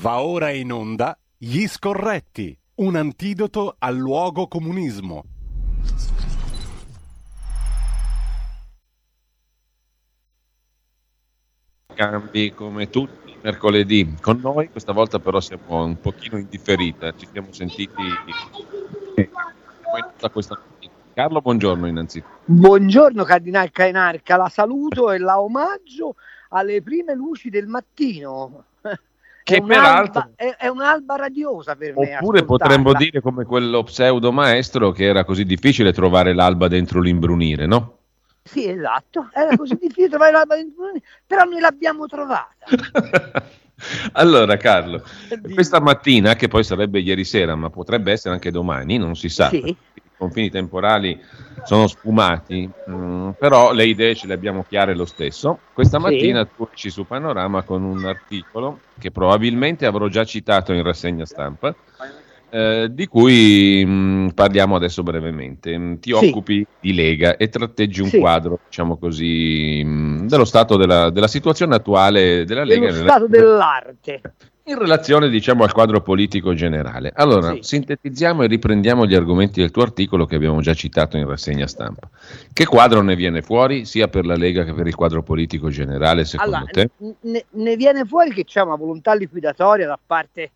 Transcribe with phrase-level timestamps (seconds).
[0.00, 5.24] Va ora in onda Gli Scorretti, un antidoto al luogo comunismo.
[11.92, 17.28] Cambi come tutti mercoledì con noi, questa volta però siamo un pochino in differita, ci
[17.30, 17.92] siamo sentiti
[20.18, 20.58] da questa.
[21.12, 22.38] Carlo, buongiorno innanzitutto.
[22.46, 26.14] Buongiorno Cardinal Cainarca, la saluto e la omaggio
[26.48, 28.64] alle prime luci del mattino.
[29.50, 30.20] Che è peraltro...
[30.20, 32.16] un'alba, è, è un'alba radiosa per me.
[32.16, 37.66] Oppure potremmo dire come quello pseudo maestro che era così difficile trovare l'alba dentro l'imbrunire,
[37.66, 37.98] no?
[38.42, 40.84] Sì, esatto, era così difficile trovare l'alba dentro,
[41.26, 42.66] però noi l'abbiamo trovata.
[44.12, 45.02] allora, Carlo,
[45.52, 49.48] questa mattina, che poi sarebbe ieri sera, ma potrebbe essere anche domani, non si sa,
[49.48, 49.76] Sì.
[50.20, 51.18] Confini temporali
[51.64, 55.58] sono sfumati, mm, però le idee ce le abbiamo chiare lo stesso.
[55.72, 56.04] Questa Sì.
[56.04, 61.24] mattina tu esci su Panorama con un articolo che probabilmente avrò già citato in rassegna
[61.24, 61.74] stampa.
[62.50, 65.76] Eh, di cui mm, parliamo adesso brevemente.
[65.78, 66.26] Mm, Ti Sì.
[66.26, 68.18] occupi di Lega e tratteggi un Sì.
[68.18, 74.20] quadro, diciamo così, mm, dello stato della, della situazione attuale della Lega Dello stato dell'arte.
[74.64, 77.10] in relazione diciamo al quadro politico generale.
[77.14, 77.58] Allora, Sì.
[77.62, 82.08] sintetizziamo e riprendiamo gli argomenti del tuo articolo che abbiamo già citato in rassegna stampa.
[82.52, 86.24] Che quadro ne viene fuori sia per la Lega che per il quadro politico generale
[86.24, 86.90] secondo Allora, te?
[87.22, 90.50] ne, ne viene fuori che c'è una volontà liquidatoria da parte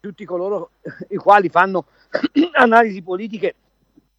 [0.00, 0.72] tutti coloro
[1.10, 1.86] i quali fanno
[2.52, 3.54] analisi politiche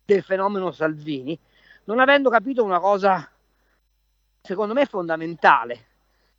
[0.05, 1.37] del fenomeno Salvini,
[1.85, 3.29] non avendo capito una cosa,
[4.41, 5.87] secondo me, fondamentale,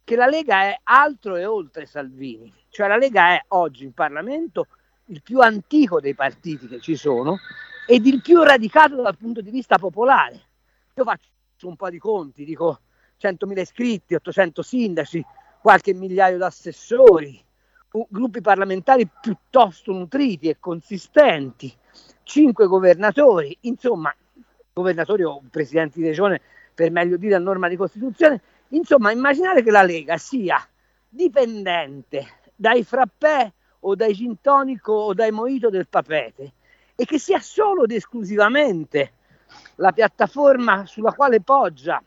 [0.05, 2.53] che la Lega è altro e oltre Salvini.
[2.69, 4.69] Cioè la Lega è oggi in Parlamento
[5.07, 7.39] il più antico dei partiti che ci sono
[7.87, 10.41] ed il più radicato dal punto di vista popolare.
[10.95, 12.81] Io faccio un po' di conti, dico
[13.21, 15.25] 100.000 iscritti, 800 sindaci,
[15.61, 17.45] qualche migliaio di assessori,
[18.09, 21.75] gruppi parlamentari piuttosto nutriti e consistenti,
[22.23, 24.15] 5 governatori, insomma,
[24.73, 26.41] governatori o presidenti di regione
[26.75, 30.67] per meglio dire a norma di Costituzione, insomma, immaginare che la Lega sia
[31.09, 36.53] dipendente dai frappè o dai gin tonico o dai mojito del papete
[36.95, 39.13] e che sia solo ed esclusivamente
[39.77, 42.03] la piattaforma sulla quale poggia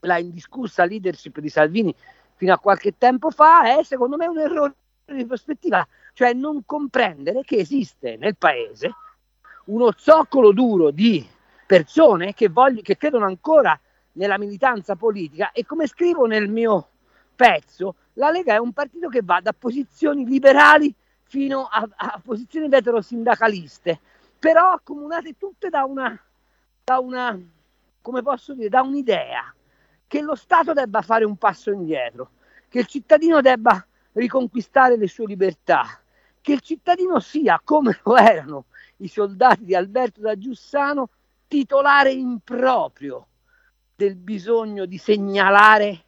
[0.00, 1.94] la indiscussa leadership di Salvini
[2.36, 4.74] fino a qualche tempo fa è secondo me un errore
[5.04, 8.94] di prospettiva, cioè non comprendere che esiste nel paese
[9.66, 11.26] uno zoccolo duro di
[11.66, 13.78] persone che, voglio, che credono ancora
[14.12, 15.50] nella militanza politica.
[15.52, 16.88] E come scrivo nel mio
[17.34, 20.94] pezzo, la Lega è un partito che va da posizioni liberali
[21.24, 24.00] fino a, a posizioni veterosindacaliste,
[24.38, 26.18] però accomunate tutte da una,
[26.84, 27.38] da una,
[28.00, 29.52] come posso dire, da un'idea
[30.06, 32.30] che lo Stato debba fare un passo indietro,
[32.68, 36.00] che il cittadino debba riconquistare le sue libertà,
[36.40, 38.66] che il cittadino sia, come lo erano
[38.98, 41.10] i soldati di Alberto da Giussano,
[41.48, 43.26] titolare improprio
[43.94, 46.04] del bisogno di segnalare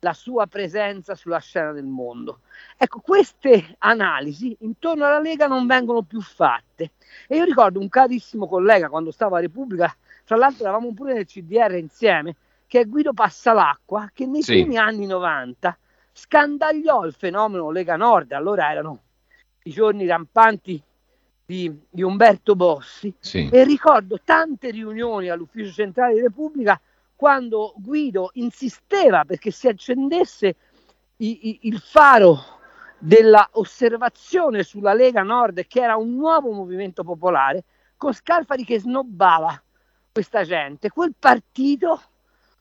[0.00, 2.40] la sua presenza sulla scena del mondo.
[2.76, 6.92] Ecco, queste analisi intorno alla Lega non vengono più fatte.
[7.26, 9.94] E io ricordo un carissimo collega quando stavo a Repubblica,
[10.24, 12.36] tra l'altro eravamo pure nel CDR insieme,
[12.68, 14.52] che è Guido Passalacqua, che nei Sì.
[14.60, 15.76] primi anni 90
[16.12, 19.02] scandagliò il fenomeno Lega Nord, allora erano
[19.64, 20.80] i giorni rampanti
[21.44, 23.48] di, di Umberto Bossi, Sì.
[23.50, 26.78] e ricordo tante riunioni all'ufficio centrale di Repubblica
[27.16, 30.56] quando Guido insisteva perché si accendesse
[31.16, 32.38] i- i- il faro
[32.98, 37.64] della osservazione sulla Lega Nord, che era un nuovo movimento popolare,
[37.96, 39.60] con Scalfari che snobbava
[40.12, 40.90] questa gente.
[40.90, 42.00] Quel partito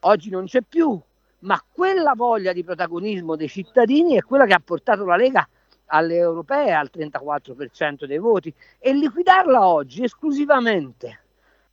[0.02, 1.00] oggi non c'è più,
[1.40, 5.48] ma quella voglia di protagonismo dei cittadini è quella che ha portato la Lega
[5.88, 8.54] alle europee al 34% dei voti.
[8.80, 11.22] E liquidarla oggi esclusivamente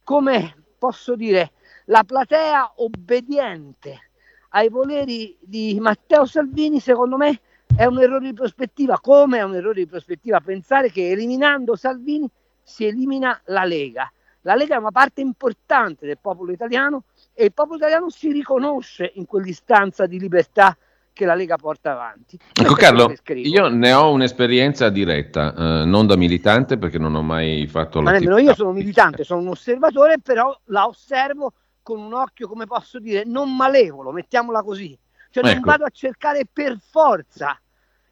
[0.04, 1.52] come posso dire
[1.86, 4.10] la platea obbediente
[4.50, 7.40] ai voleri di Matteo Salvini secondo me
[7.76, 9.00] è un errore di prospettiva.
[9.00, 12.30] Come è un errore di prospettiva pensare che eliminando Salvini
[12.62, 14.10] si elimina la Lega.
[14.42, 17.04] La Lega è una parte importante del popolo italiano
[17.34, 20.76] e il popolo italiano si riconosce in quell'istanza di libertà
[21.12, 22.38] che la Lega porta avanti.
[22.52, 27.66] Ecco Carlo, io ne ho un'esperienza diretta, eh, non da militante perché non ho mai
[27.66, 31.52] fatto Ma nemmeno io sono militante, sono un osservatore, però la osservo
[31.82, 34.98] con un occhio, come posso dire, non malevolo, mettiamola così.
[35.30, 35.70] Cioè non Ecco.
[35.70, 37.58] vado a cercare per forza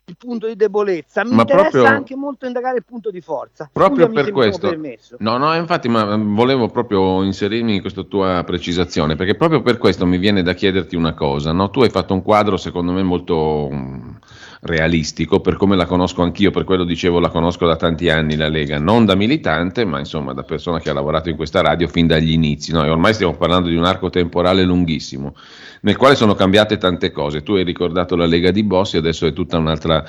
[0.04, 3.70] il punto di debolezza, mi Ma interessa proprio- anche molto indagare il punto di forza.
[3.72, 4.76] Proprio Scusami per questo.
[5.18, 10.04] No, no, infatti, ma volevo proprio inserirmi in questa tua precisazione, perché proprio per questo
[10.04, 11.52] mi viene da chiederti una cosa.
[11.52, 11.70] no?
[11.70, 13.68] Tu hai fatto un quadro, secondo me, molto
[14.64, 18.48] realistico, per come la conosco anch'io, per quello dicevo la conosco da tanti anni la
[18.48, 22.06] Lega, non da militante, ma insomma da persona che ha lavorato in questa radio fin
[22.06, 22.84] dagli inizi, no?
[22.84, 25.34] e ormai stiamo parlando di un arco temporale lunghissimo,
[25.80, 27.42] nel quale sono cambiate tante cose.
[27.42, 30.04] Tu hai ricordato la Lega di Bossi, adesso è tutta un'altra,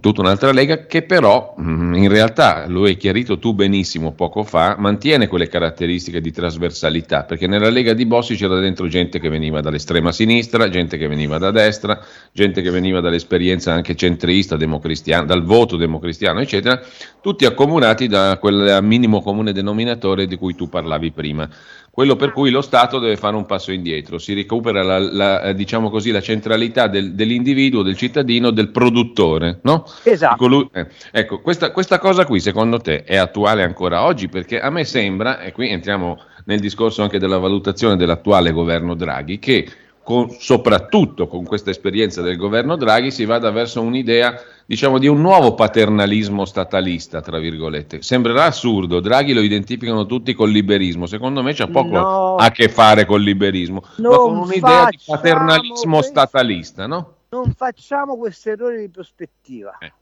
[0.00, 4.76] tutta un'altra Lega che però mm, in realtà, lo hai chiarito tu benissimo poco fa,
[4.78, 9.60] mantiene quelle caratteristiche di trasversalità, perché nella Lega di Bossi c'era dentro gente che veniva
[9.60, 12.00] dall'estrema sinistra, gente che veniva da destra,
[12.32, 16.80] gente che veniva dall'esperienza anche centrista, democristiana, dal voto democristiano, eccetera,
[17.20, 21.48] tutti accomunati da quel minimo comune denominatore di cui tu parlavi prima.
[21.96, 25.88] Quello per cui lo Stato deve fare un passo indietro, si recupera la, la, diciamo
[25.88, 29.60] così, la centralità del, dell'individuo, del cittadino, del produttore.
[29.62, 29.86] No?
[30.02, 30.36] Esatto.
[30.36, 34.28] Colui, eh, ecco, questa, questa cosa qui secondo te è attuale ancora oggi?
[34.28, 39.38] Perché a me sembra, e qui entriamo nel discorso anche della valutazione dell'attuale governo Draghi,
[39.38, 39.66] che
[40.02, 45.20] con, soprattutto con questa esperienza del governo Draghi si vada verso un'idea diciamo di un
[45.20, 48.02] nuovo paternalismo statalista, tra virgolette.
[48.02, 52.68] Sembrerà assurdo, Draghi lo identificano tutti col liberismo, secondo me c'ha poco no, a che
[52.68, 57.14] fare col liberismo, ma con un'idea di paternalismo questo, statalista, no?
[57.28, 59.78] Non facciamo questo errore di prospettiva.
[59.78, 59.92] Eh.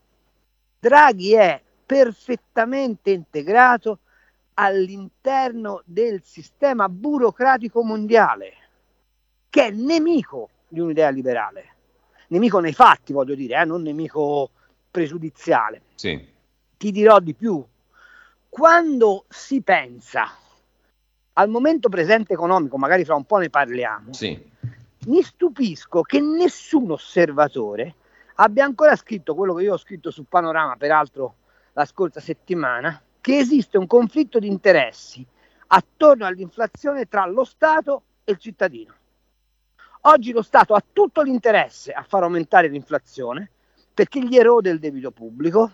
[0.80, 3.98] Draghi è perfettamente integrato
[4.54, 8.52] all'interno del sistema burocratico mondiale
[9.50, 11.74] che è nemico di un'idea liberale,
[12.28, 14.50] nemico nei fatti voglio dire, eh, non nemico
[14.94, 15.82] pregiudiziale.
[15.96, 16.24] Sì.
[16.76, 17.64] Ti dirò di più,
[18.48, 20.30] quando si pensa
[21.32, 24.40] al momento presente economico, magari fra un po' ne parliamo, sì.
[25.06, 27.96] mi stupisco che nessun osservatore
[28.36, 31.38] abbia ancora scritto quello che io ho scritto su Panorama, peraltro
[31.72, 35.26] la scorsa settimana, che esiste un conflitto di interessi
[35.66, 38.94] attorno all'inflazione tra lo Stato e il cittadino.
[40.02, 43.50] Oggi lo Stato ha tutto l'interesse a far aumentare l'inflazione
[43.94, 45.70] perché gli erode il debito pubblico,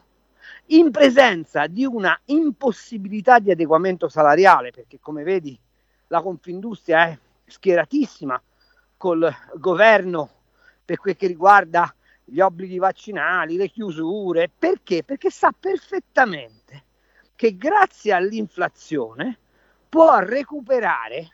[0.66, 5.58] in presenza di una impossibilità di adeguamento salariale, perché come vedi
[6.08, 8.40] la Confindustria è schieratissima
[8.96, 10.30] col governo
[10.84, 11.92] per quel che riguarda
[12.24, 15.02] gli obblighi vaccinali, le chiusure, perché?
[15.02, 16.84] Perché sa perfettamente
[17.34, 19.38] che grazie all'inflazione
[19.88, 21.28] può recuperare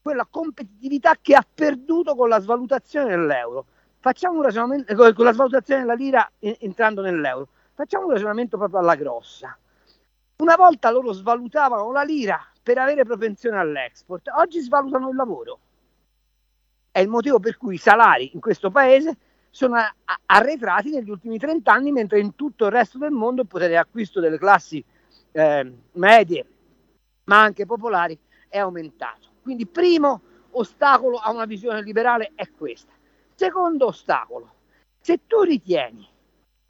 [0.00, 3.66] quella competitività che ha perduto con la svalutazione dell'euro.
[4.02, 7.46] Facciamo un ragionamento eh, con la svalutazione della lira entrando nell'euro.
[7.72, 9.56] Facciamo un ragionamento proprio alla grossa.
[10.38, 15.58] Una volta loro svalutavano la lira per avere propensione all'export, oggi svalutano il lavoro.
[16.90, 19.16] È il motivo per cui i salari in questo paese
[19.50, 19.76] sono
[20.26, 23.76] arretrati negli ultimi 30 anni, mentre in tutto il resto del mondo il potere di
[23.76, 24.84] acquisto delle classi
[25.30, 26.46] eh, medie,
[27.24, 28.18] ma anche popolari,
[28.48, 29.28] è aumentato.
[29.42, 32.90] Quindi primo ostacolo a una visione liberale è questa.
[33.42, 34.52] Secondo ostacolo,
[35.00, 36.08] se tu ritieni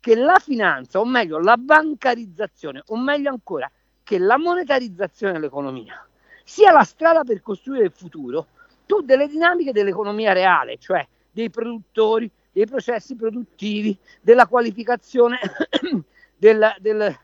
[0.01, 3.71] che la finanza, o meglio la bancarizzazione, o meglio ancora
[4.03, 6.03] che la monetarizzazione dell'economia
[6.45, 8.47] sia la strada per costruire il futuro,
[8.87, 15.39] tu delle dinamiche dell'economia reale, cioè dei produttori, dei processi produttivi, della qualificazione
[16.35, 17.19] del, del,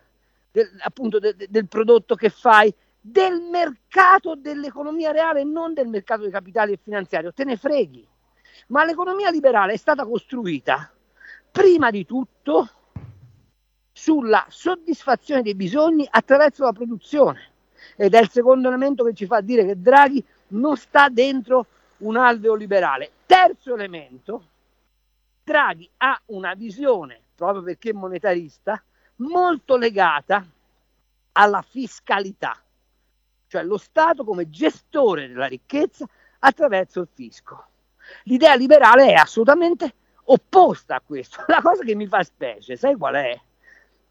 [0.50, 6.30] del, appunto, del prodotto che fai, del mercato dell'economia reale e non del mercato dei
[6.30, 8.06] capitali e finanziario, te ne freghi.
[8.66, 10.90] Ma l'economia liberale è stata costruita
[11.50, 12.68] prima di tutto
[13.92, 17.52] sulla soddisfazione dei bisogni attraverso la produzione
[17.96, 21.66] ed è il secondo elemento che ci fa dire che Draghi non sta dentro
[21.98, 23.10] un alveo liberale.
[23.26, 24.44] Terzo elemento,
[25.42, 28.82] Draghi ha una visione, proprio perché monetarista,
[29.16, 30.46] molto legata
[31.32, 32.60] alla fiscalità
[33.48, 36.06] cioè lo Stato come gestore della ricchezza
[36.40, 37.66] attraverso il fisco.
[38.24, 41.44] L'idea liberale è assolutamente opposta a questo.
[41.48, 43.40] La cosa che mi fa specie, sai qual è?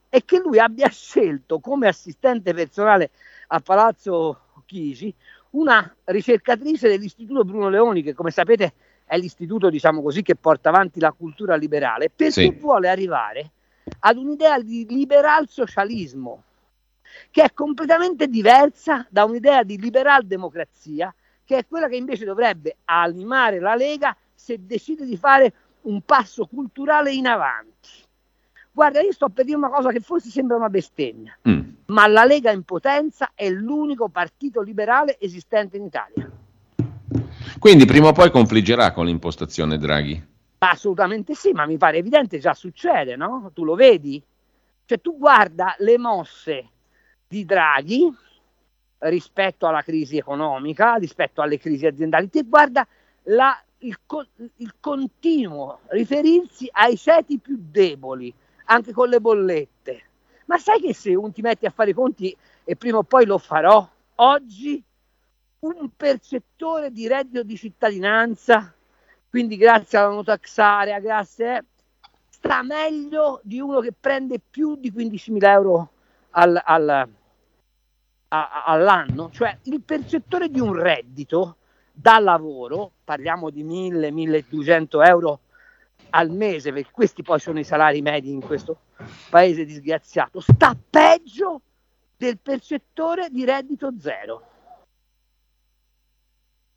[0.09, 3.11] È che lui abbia scelto come assistente personale
[3.47, 5.13] a Palazzo Chigi
[5.51, 8.73] una ricercatrice dell'Istituto Bruno Leoni, che come sapete
[9.05, 12.49] è l'istituto, diciamo così, che porta avanti la cultura liberale, perché sì.
[12.51, 13.51] vuole arrivare
[13.99, 16.43] ad un'idea di liberal socialismo,
[17.31, 21.13] che è completamente diversa da un'idea di liberal democrazia,
[21.47, 26.45] che è quella che invece dovrebbe animare la Lega se decide di fare un passo
[26.45, 27.89] culturale in avanti.
[28.69, 31.59] Guarda, io sto per dire una cosa che forse sembra una bestemmia, mm.
[31.85, 36.29] ma la Lega in potenza è l'unico partito liberale esistente in Italia.
[37.57, 40.21] Quindi prima o poi confliggerà con l'impostazione Draghi?
[40.57, 43.51] Assolutamente sì, ma mi pare evidente, già succede, no?
[43.53, 44.21] Tu lo vedi?
[44.85, 46.69] Cioè tu guarda le mosse
[47.25, 48.13] di Draghi
[48.99, 52.29] rispetto alla crisi economica, rispetto alle crisi aziendali.
[52.29, 52.87] Ti guarda
[53.23, 53.97] la, il,
[54.57, 58.33] il continuo riferirsi ai ceti più deboli,
[58.65, 60.03] anche con le bollette.
[60.45, 63.25] Ma sai che se un ti metti a fare i conti, e prima o poi
[63.25, 64.83] lo farò, oggi
[65.59, 68.73] un percettore di reddito di cittadinanza,
[69.29, 71.65] quindi grazie alla notaxarea, grazie,
[72.29, 75.89] sta meglio di uno che prende più di 15.000 euro
[76.31, 77.09] al, al,
[78.29, 79.29] a, all'anno.
[79.31, 81.57] Cioè il percettore di un reddito
[81.91, 85.39] da lavoro, parliamo di 1.000-1.200 euro
[86.11, 88.79] al mese, perché questi poi sono i salari medi in questo
[89.29, 91.61] paese disgraziato, sta peggio
[92.15, 94.43] del percettore di reddito zero.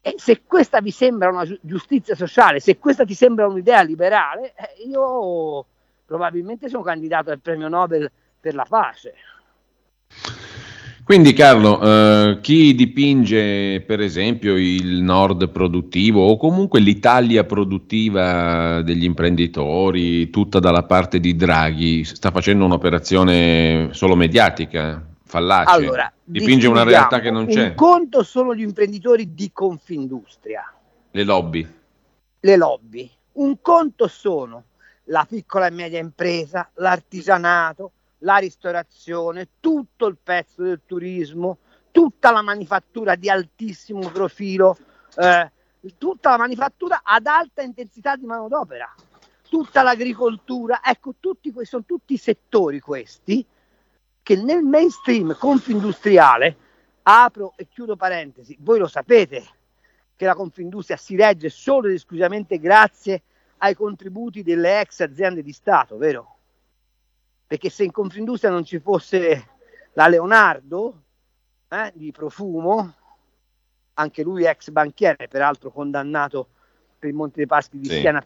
[0.03, 4.83] E se questa vi sembra una giustizia sociale, se questa ti sembra un'idea liberale, eh,
[4.87, 5.67] io
[6.07, 9.15] probabilmente sono candidato al premio Nobel per la pace.
[11.11, 19.03] Quindi Carlo, eh, chi dipinge per esempio il nord produttivo o comunque l'Italia produttiva degli
[19.03, 26.85] imprenditori, tutta dalla parte di Draghi, sta facendo un'operazione solo mediatica, fallace, allora, dipinge una
[26.85, 27.71] realtà che non c'è.
[27.71, 30.73] Un conto sono gli imprenditori di Confindustria.
[31.11, 31.69] Le lobby.
[32.39, 33.11] Le lobby.
[33.33, 34.63] Un conto sono
[35.07, 37.91] la piccola e media impresa, l'artigianato,
[38.21, 41.59] la ristorazione, tutto il pezzo del turismo,
[41.91, 44.77] tutta la manifattura di altissimo profilo,
[45.17, 45.51] eh,
[45.97, 48.93] tutta la manifattura ad alta intensità di manodopera,
[49.49, 53.45] tutta l'agricoltura, ecco, tutti, sono tutti settori questi
[54.23, 56.57] che nel mainstream confindustriale,
[57.03, 59.45] apro e chiudo parentesi, voi lo sapete
[60.15, 63.23] che la Confindustria si regge solo ed esclusivamente grazie
[63.59, 66.40] ai contributi delle ex aziende di Stato, vero?
[67.51, 69.49] Perché se in Confindustria non ci fosse
[69.95, 71.03] la Leonardo
[71.69, 72.95] eh, di Profumo,
[73.95, 76.47] anche lui ex banchiere, peraltro condannato
[76.97, 77.99] per il Monte dei Paschi di sì.
[77.99, 78.23] Siena,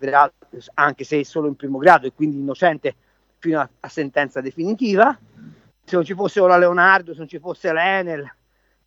[0.74, 2.94] anche se solo in primo grado e quindi innocente
[3.38, 5.18] fino a, a, sentenza definitiva,
[5.82, 8.30] se non ci fosse la Leonardo, se non ci fosse l'Enel,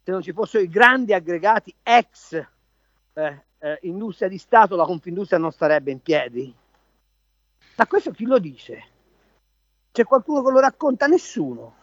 [0.03, 2.33] se non ci fossero i grandi aggregati ex
[3.13, 6.53] eh, eh, industria di Stato, la Confindustria non starebbe in piedi.
[7.75, 8.96] Ma questo chi lo dice?
[9.97, 11.07] C'è qualcuno che lo racconta?
[11.07, 11.73] Nessuno.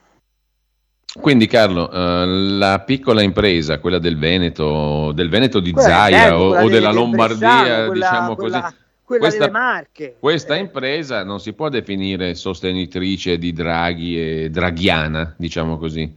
[1.21, 6.37] Quindi Carlo, eh, la piccola impresa, quella del Veneto, del Veneto di quella Zaia Veneto,
[6.37, 8.75] o, o, della Lombardia, quella, diciamo quella, così.
[9.03, 10.17] Quella questa, Marche.
[10.21, 16.17] questa impresa non si può definire sostenitrice di Draghi e draghiana, diciamo così.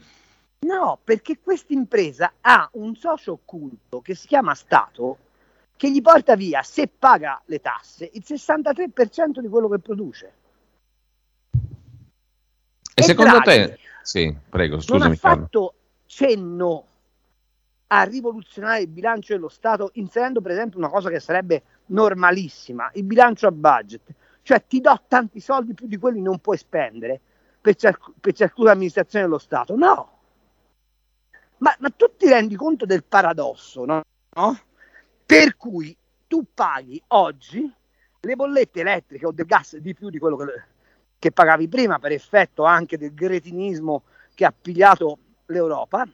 [0.60, 5.18] No, perché questa impresa ha un socio occulto che si chiama Stato
[5.76, 10.34] che gli porta via, se paga le tasse, il 63% di quello che produce.
[13.00, 15.00] E, secondo Draghi te, sì, prego, scusami.
[15.00, 15.74] Non ha fatto
[16.08, 16.86] cenno
[17.88, 23.04] a rivoluzionare il bilancio dello Stato inserendo per esempio una cosa che sarebbe normalissima, il
[23.04, 24.02] bilancio a budget,
[24.42, 27.22] cioè ti do tanti soldi più di quelli non puoi spendere
[27.62, 29.76] per, ciasc- per ciascuna amministrazione dello Stato.
[29.76, 30.18] No,
[31.58, 34.02] ma, ma, tu ti rendi conto del paradosso, no?
[34.36, 34.60] no?
[35.24, 37.72] Per cui tu paghi oggi
[38.22, 40.46] le bollette elettriche o del gas di più di quello che
[41.20, 46.08] che pagavi prima per effetto anche del gretinismo che ha pigliato l'Europa,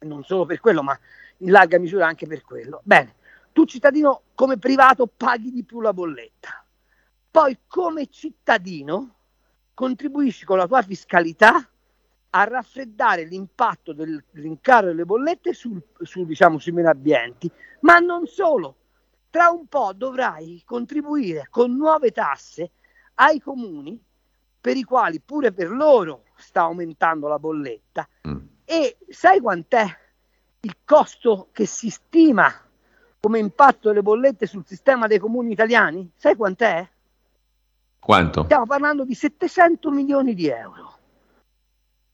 [0.00, 0.98] non solo per quello, ma
[1.38, 2.80] in larga misura anche per quello.
[2.84, 3.14] Bene,
[3.52, 6.64] tu cittadino come privato paghi di più la bolletta,
[7.30, 9.14] poi come cittadino
[9.74, 11.68] contribuisci con la tua fiscalità
[12.32, 17.50] a raffreddare l'impatto del rincaro delle bollette sul, sul, diciamo, sui meno abbienti,
[17.80, 18.76] ma non solo.
[19.30, 22.72] Tra un po' dovrai contribuire con nuove tasse
[23.20, 24.02] ai comuni
[24.60, 28.08] per i quali pure per loro sta aumentando la bolletta.
[28.28, 28.38] Mm.
[28.64, 29.86] E sai quant'è
[30.60, 32.52] il costo che si stima
[33.20, 36.10] come impatto delle bollette sul sistema dei comuni italiani?
[36.16, 36.88] Sai quant'è?
[37.98, 38.44] Quanto?
[38.44, 40.98] Stiamo parlando di 700 milioni di euro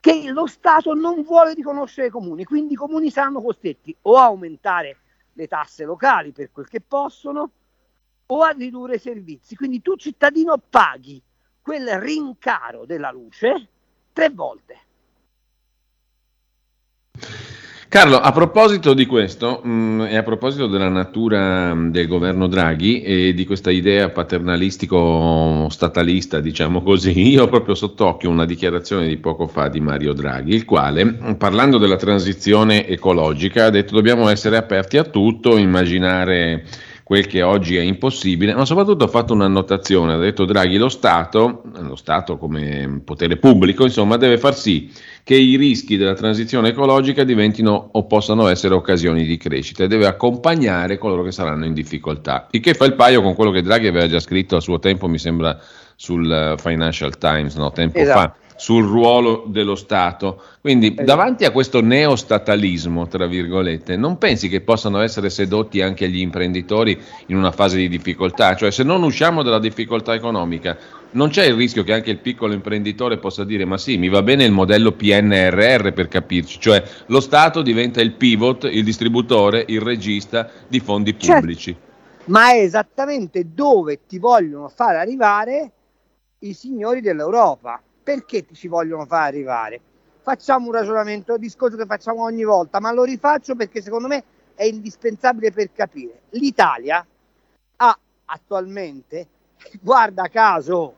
[0.00, 4.24] che lo Stato non vuole riconoscere ai comuni, quindi i comuni saranno costretti o a
[4.24, 4.98] aumentare
[5.32, 7.50] le tasse locali per quel che possono
[8.26, 9.56] o a ridurre i servizi.
[9.56, 11.20] Quindi tu cittadino paghi
[11.60, 13.68] quel rincaro della luce
[14.12, 14.80] tre volte.
[17.88, 22.48] Carlo, a proposito di questo mh, mm, e a proposito della natura mm, del governo
[22.48, 29.18] Draghi e di questa idea paternalistico-statalista, diciamo così, io ho proprio sott'occhio una dichiarazione di
[29.18, 34.28] poco fa di Mario Draghi, il quale, mm, parlando della transizione ecologica, ha detto dobbiamo
[34.28, 36.64] essere aperti a tutto, immaginare
[37.06, 41.62] quel che oggi è impossibile, ma soprattutto ha fatto un'annotazione, ha detto Draghi, lo Stato,
[41.78, 44.90] lo Stato come potere pubblico, insomma, deve far sì
[45.22, 50.06] che i rischi della transizione ecologica diventino o possano essere occasioni di crescita e deve
[50.06, 52.48] accompagnare coloro che saranno in difficoltà.
[52.50, 55.06] Il che fa il paio con quello che Draghi aveva già scritto a suo tempo,
[55.06, 55.56] mi sembra,
[55.94, 57.70] sul eh, Financial Times, no?
[57.70, 58.18] tempo esatto.
[58.18, 60.42] fa sul ruolo dello Stato.
[60.60, 61.04] Quindi esatto.
[61.04, 67.00] davanti a questo neostatalismo, tra virgolette, non pensi che possano essere sedotti anche gli imprenditori
[67.26, 68.56] in una fase di difficoltà?
[68.56, 70.76] Cioè se non usciamo dalla difficoltà economica,
[71.12, 74.22] non c'è il rischio che anche il piccolo imprenditore possa dire ma sì, mi va
[74.22, 79.80] bene il modello PNRR per capirci, cioè lo Stato diventa il pivot, il distributore, il
[79.80, 81.34] regista di fondi certo.
[81.34, 81.72] pubblici.
[81.72, 81.94] Certo.
[82.26, 85.70] Ma è esattamente dove ti vogliono far arrivare
[86.40, 87.80] i signori dell'Europa.
[88.06, 89.80] Perché ci vogliono far arrivare?
[90.22, 94.22] Facciamo un ragionamento, un discorso che facciamo ogni volta, ma lo rifaccio perché secondo me
[94.54, 96.20] è indispensabile per capire.
[96.30, 97.04] L'Italia
[97.74, 99.26] ha attualmente,
[99.82, 100.94] guarda caso,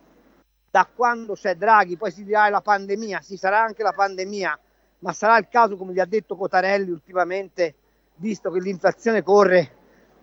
[0.71, 4.59] da quando c'è Draghi, poi si dirà la pandemia, si sarà anche la pandemia,
[4.99, 7.75] ma sarà il caso, come gli ha detto Cotarelli ultimamente,
[8.17, 9.77] visto che l'inflazione corre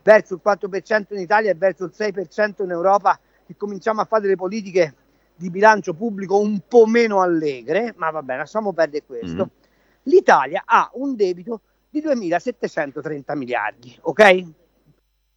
[0.04, 4.22] verso il 4% in Italia e verso il 6% in Europa, che cominciamo a fare
[4.22, 4.94] delle politiche
[5.36, 9.46] di bilancio pubblico un po' meno allegre, ma va bene, lasciamo perdere questo.
[9.46, 9.63] Mm.
[10.04, 14.44] L'Italia ha un debito di 2.730 miliardi, ok?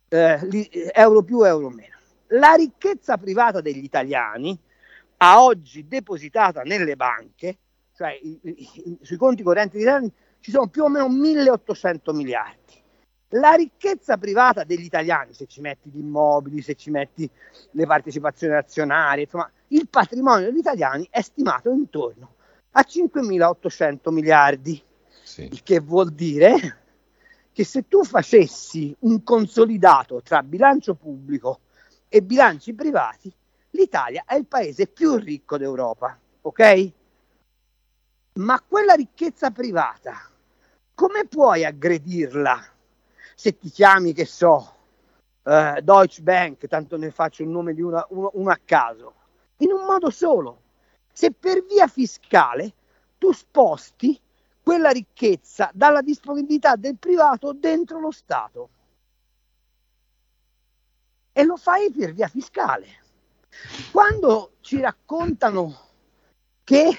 [0.08, 1.96] Eh, euro più, euro meno.
[2.28, 4.58] La ricchezza privata degli italiani,
[5.18, 7.58] a oggi depositata nelle banche,
[7.94, 12.56] cioè i, i, sui conti correnti italiani, ci sono più o meno 1.800 miliardi.
[13.32, 17.28] La ricchezza privata degli italiani, se ci metti gli immobili, se ci metti
[17.72, 22.34] le partecipazioni azionarie, insomma, il patrimonio degli italiani è stimato intorno
[22.72, 24.82] a 5.800 miliardi,
[25.22, 25.44] sì.
[25.44, 26.82] il che vuol dire
[27.52, 31.60] che se tu facessi un consolidato tra bilancio pubblico
[32.08, 33.32] e bilanci privati,
[33.70, 36.92] l'Italia è il paese più ricco d'Europa, ok?
[38.34, 40.30] Ma quella ricchezza privata,
[40.94, 42.76] come puoi aggredirla
[43.34, 44.74] se ti chiami, che so,
[45.42, 49.14] uh, Deutsche Bank, tanto ne faccio un nome di una, uno, uno a caso,
[49.58, 50.62] in un modo solo.
[51.12, 52.72] Se per via fiscale
[53.18, 54.18] tu sposti
[54.62, 58.68] quella ricchezza dalla disponibilità del privato dentro lo Stato.
[61.32, 62.86] E lo fai per via fiscale.
[63.90, 65.86] Quando ci raccontano
[66.64, 66.90] che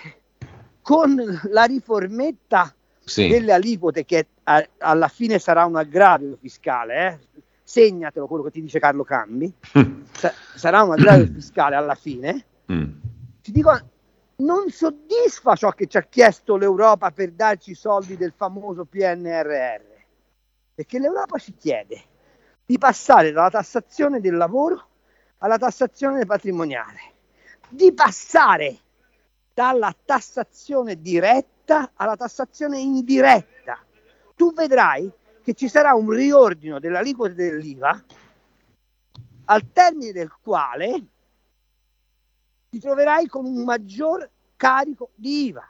[0.82, 3.28] con la riformetta sì.
[3.28, 7.44] delle aliquote, che alla fine sarà un aggravio fiscale, eh?
[7.70, 9.54] Segnatelo quello che ti dice Carlo Cambi,
[10.12, 12.92] sa- sarà un aggravio fiscale alla fine, mm.
[13.44, 13.80] ti dico,
[14.38, 19.84] non soddisfa ciò che ci ha chiesto l'Europa per darci i soldi del famoso PNRR,
[20.74, 22.02] perché l'Europa ci chiede
[22.66, 24.88] di passare dalla tassazione del lavoro
[25.38, 27.00] alla tassazione patrimoniale,
[27.70, 28.80] di passare
[29.54, 33.78] dalla tassazione diretta alla tassazione indiretta.
[34.36, 35.12] Tu vedrai
[35.50, 38.04] che ci sarà un riordino dell'aliquota dell'IVA
[39.46, 41.06] al termine del quale
[42.70, 45.68] ti troverai con un maggior carico di IVA.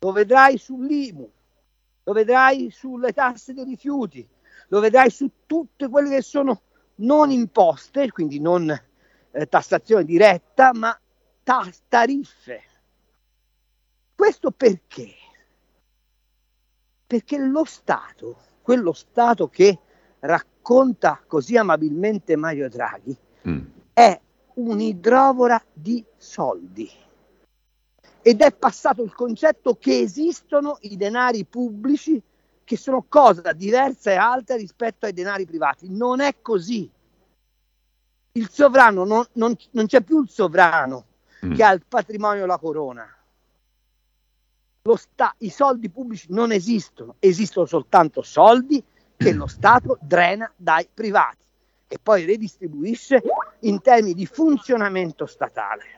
[0.00, 1.32] Lo vedrai sull'IMU,
[2.02, 4.28] lo vedrai sulle tasse dei rifiuti,
[4.68, 6.60] lo vedrai su tutte quelle che sono
[6.96, 8.68] non imposte, quindi non
[9.30, 10.94] eh, tassazione diretta, ma
[11.42, 12.62] ta- tariffe.
[14.14, 15.14] Questo perché?
[17.06, 19.78] Perché lo Stato, quello Stato che
[20.18, 23.16] racconta così amabilmente Mario Draghi,
[23.48, 23.64] mm.
[23.94, 24.20] è
[24.56, 26.86] un'idrovora di soldi.
[28.20, 32.22] Ed è passato il concetto che esistono i denari pubblici
[32.62, 35.88] che sono cosa diversa e alta rispetto ai denari privati.
[35.88, 36.90] Non è così.
[38.32, 41.06] Il sovrano, non, non, non c'è più il sovrano
[41.46, 41.54] mm.
[41.54, 43.17] che ha il patrimonio la corona.
[44.82, 48.82] Sta, I soldi pubblici non esistono, esistono soltanto soldi
[49.16, 51.44] che lo Stato drena dai privati
[51.88, 53.22] e poi redistribuisce
[53.60, 55.96] in termini di funzionamento statale.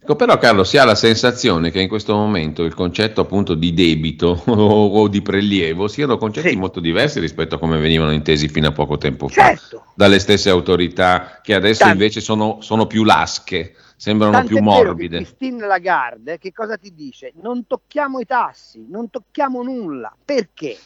[0.00, 3.74] Ecco, però Carlo si ha la sensazione che in questo momento il concetto appunto di
[3.74, 6.56] debito o, di prelievo siano concetti sì.
[6.56, 9.78] molto diversi rispetto a come venivano intesi fino a poco tempo certo.
[9.84, 11.94] fa dalle stesse autorità che adesso Tanto.
[11.94, 15.18] invece sono, sono, più lasche, sembrano Tanto più morbide.
[15.18, 17.32] Christine Lagarde che cosa ti dice?
[17.42, 20.16] Non tocchiamo i tassi, non tocchiamo nulla.
[20.24, 20.78] Perché?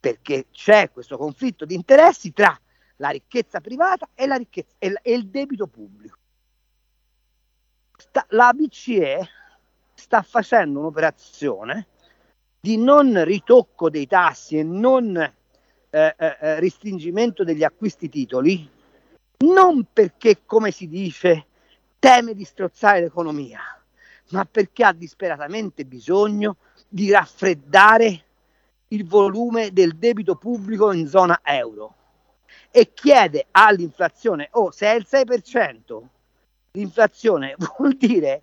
[0.00, 2.58] perché c'è questo conflitto di interessi tra
[2.96, 6.16] la ricchezza privata e, la ricchezza, e, e il debito pubblico.
[7.96, 9.28] Sta, la BCE
[9.92, 11.86] sta facendo un'operazione
[12.58, 15.34] di non ritocco dei tassi e non eh,
[15.90, 18.68] eh, eh, restringimento degli acquisti titoli,
[19.44, 21.46] non perché, come si dice,
[21.98, 23.60] teme di strozzare l'economia,
[24.30, 26.56] ma perché ha disperatamente bisogno
[26.88, 28.24] di raffreddare
[28.88, 31.94] il volume del debito pubblico in zona euro
[32.70, 36.02] e chiede all'inflazione, oh, se è il 6%,
[36.72, 38.42] l'inflazione vuol dire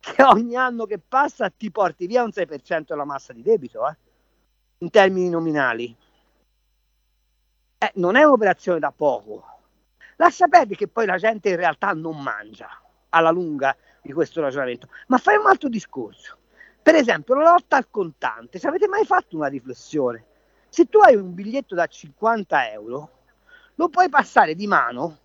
[0.00, 3.96] che ogni anno che passa ti porti via un 6% della massa di debito, eh?
[4.78, 5.96] in termini nominali.
[7.78, 9.53] Eh, non è un'operazione da poco.
[10.16, 12.68] Lascia perdere che poi la gente in realtà non mangia
[13.10, 14.88] alla lunga di questo ragionamento.
[15.08, 16.38] Ma fai un altro discorso.
[16.82, 18.58] Per esempio, la lotta al contante.
[18.58, 20.24] Se avete mai fatto una riflessione,
[20.68, 23.10] se tu hai un biglietto da 50 euro,
[23.76, 25.18] lo puoi passare di mano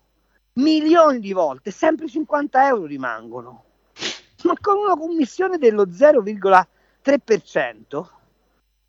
[0.53, 3.63] milioni di volte, sempre 50 euro rimangono.
[4.43, 8.07] Ma con una commissione dello 0,3%,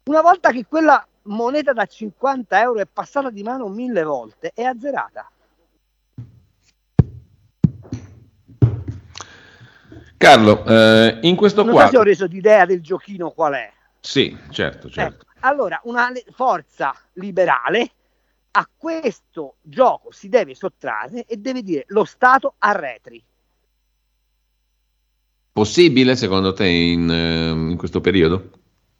[0.05, 4.63] una volta che quella moneta da 50 euro è passata di mano mille volte, è
[4.63, 5.29] azzerata.
[10.21, 11.85] Carlo, eh, in questo non quadro...
[11.85, 13.73] Non so ho reso l'idea del giochino qual è.
[14.01, 15.25] Sì, certo, certo.
[15.25, 17.91] Ecco, allora, una forza liberale
[18.51, 23.25] a questo gioco si deve sottrarre e deve dire lo Stato arretri.
[25.53, 28.51] Possibile secondo te in, eh, in questo periodo?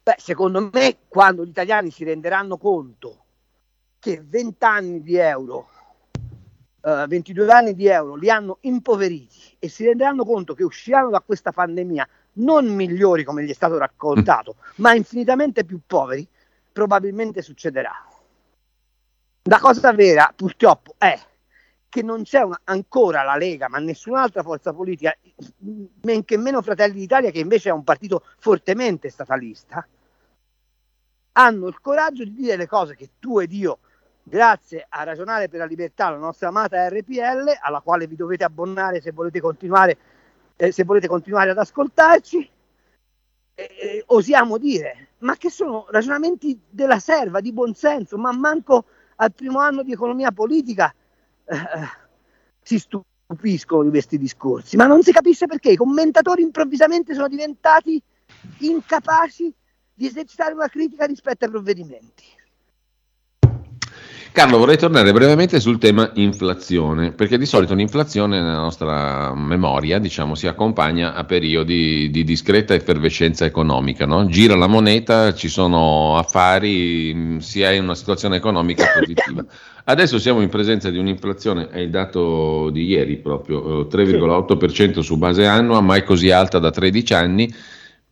[0.01, 3.25] Beh, secondo me quando gli italiani si renderanno conto
[3.99, 5.69] che 20 anni di euro,
[6.81, 11.19] uh, 22 anni di euro li hanno impoveriti e si renderanno conto che usciranno da
[11.19, 14.71] questa pandemia non migliori come gli è stato raccontato, mm.
[14.77, 16.27] ma infinitamente più poveri,
[16.71, 17.93] probabilmente succederà.
[19.43, 21.15] La cosa vera, purtroppo, è
[21.87, 25.15] che non c'è una, ancora la Lega, ma nessun'altra forza politica,
[26.01, 29.87] men che meno Fratelli d'Italia, che invece è un partito fortemente statalista,
[31.33, 33.77] hanno il coraggio di dire le cose che tu ed io
[34.23, 39.01] grazie a Ragionare per la Libertà, la nostra amata RPL, alla quale vi dovete abbonare
[39.01, 39.97] se volete continuare,
[40.55, 42.49] eh, se volete continuare ad ascoltarci,
[43.55, 48.85] eh, osiamo dire, ma che sono ragionamenti della serva, di buonsenso, ma manco
[49.17, 50.93] al primo anno di economia politica
[51.45, 51.57] eh,
[52.61, 58.01] si stupiscono di questi discorsi, ma non si capisce perché i commentatori improvvisamente sono diventati
[58.59, 59.53] incapaci
[59.93, 62.23] di esercitare una critica rispetto ai provvedimenti.
[64.33, 70.35] Carlo, vorrei tornare brevemente sul tema inflazione, perché di solito l'inflazione nella nostra memoria diciamo,
[70.35, 74.05] si accompagna a periodi di discreta effervescenza economica.
[74.05, 74.27] No?
[74.27, 79.43] Gira la moneta, ci sono affari, si è in una situazione economica positiva.
[79.83, 85.17] Adesso siamo in presenza di un'inflazione, è il dato di ieri proprio, 3,8% eh, su
[85.17, 87.53] base annua, mai così alta da 13 anni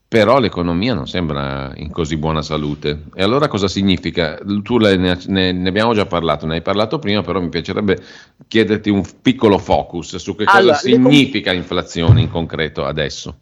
[0.09, 3.03] però l'economia non sembra in così buona salute.
[3.13, 4.39] E allora cosa significa?
[4.63, 8.03] Tu ne, ne, ne, abbiamo già parlato, ne hai parlato prima, però mi piacerebbe
[8.47, 13.37] chiederti un piccolo focus su che allora, cosa significa inflazione in concreto adesso.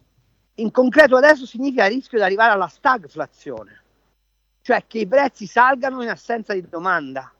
[0.56, 3.82] In concreto adesso significa il rischio di arrivare alla stagflazione,
[4.60, 7.32] cioè che i prezzi salgano in assenza di domanda.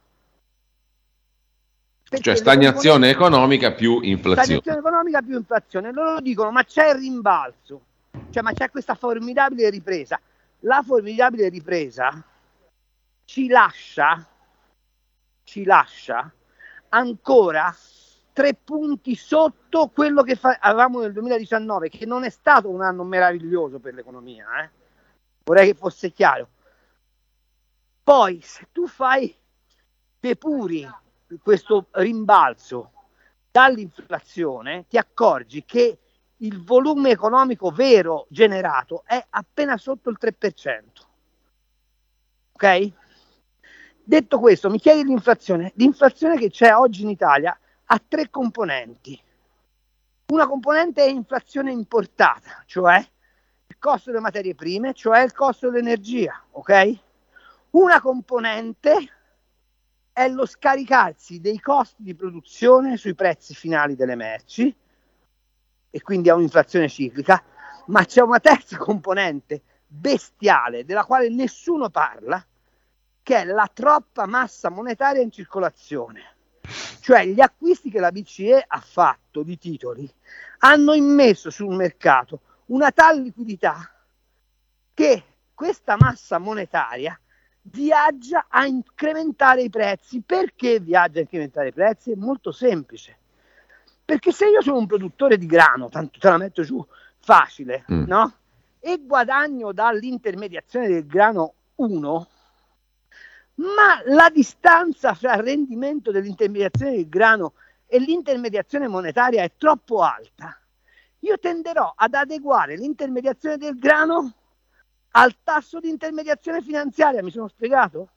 [2.08, 4.60] Perché cioè stagnazione economica più inflazione.
[4.62, 5.92] Stagnazione economica più inflazione.
[5.92, 7.82] Loro dicono ma c'è il rimbalzo
[8.30, 10.20] cioè, ma c'è questa formidabile ripresa.
[10.60, 12.24] La formidabile ripresa
[13.24, 14.26] ci lascia,
[15.44, 16.32] ci lascia
[16.90, 17.74] ancora
[18.32, 23.04] tre punti sotto quello che fa- avevamo nel 2019, che non è stato un anno
[23.04, 24.62] meraviglioso per l'economia.
[24.62, 24.70] Eh?
[25.44, 26.48] Vorrei che fosse chiaro.
[28.02, 29.36] Poi, se tu fai
[30.20, 30.88] depuri
[31.42, 32.92] questo rimbalzo
[33.50, 35.98] dall'inflazione, ti accorgi che
[36.38, 40.82] il volume economico vero generato è appena sotto il 3%.
[42.52, 42.92] Ok?
[44.02, 45.72] Detto questo, mi chiedi l'inflazione.
[45.76, 49.20] L'inflazione che c'è oggi in Italia ha tre componenti.
[50.28, 52.98] Una componente è inflazione importata, cioè
[53.66, 56.98] il costo delle materie prime, cioè il costo dell'energia, ok?
[57.70, 59.12] Una componente
[60.12, 64.74] è lo scaricarsi dei costi di produzione sui prezzi finali delle merci,
[65.90, 67.42] e quindi ha un'inflazione ciclica,
[67.86, 72.44] ma c'è una terza componente bestiale della quale nessuno parla,
[73.22, 76.36] che è la troppa massa monetaria in circolazione.
[77.00, 80.10] Cioè gli acquisti che la BCE ha fatto di titoli
[80.58, 83.90] hanno immesso sul mercato una tal liquidità
[84.92, 85.24] che
[85.54, 87.18] questa massa monetaria
[87.62, 90.20] viaggia a incrementare i prezzi.
[90.20, 92.12] Perché viaggia a incrementare i prezzi?
[92.12, 93.16] È molto semplice
[94.08, 96.82] perché se io sono un produttore di grano, tanto te la metto giù
[97.18, 98.04] facile, mm.
[98.06, 98.36] no?
[98.80, 102.28] E guadagno dall'intermediazione del grano 1,
[103.56, 107.52] ma la distanza fra il rendimento dell'intermediazione del grano
[107.84, 110.58] e l'intermediazione monetaria è troppo alta,
[111.18, 114.32] io tenderò ad adeguare l'intermediazione del grano
[115.10, 118.08] al tasso di intermediazione finanziaria, mi sono spiegato?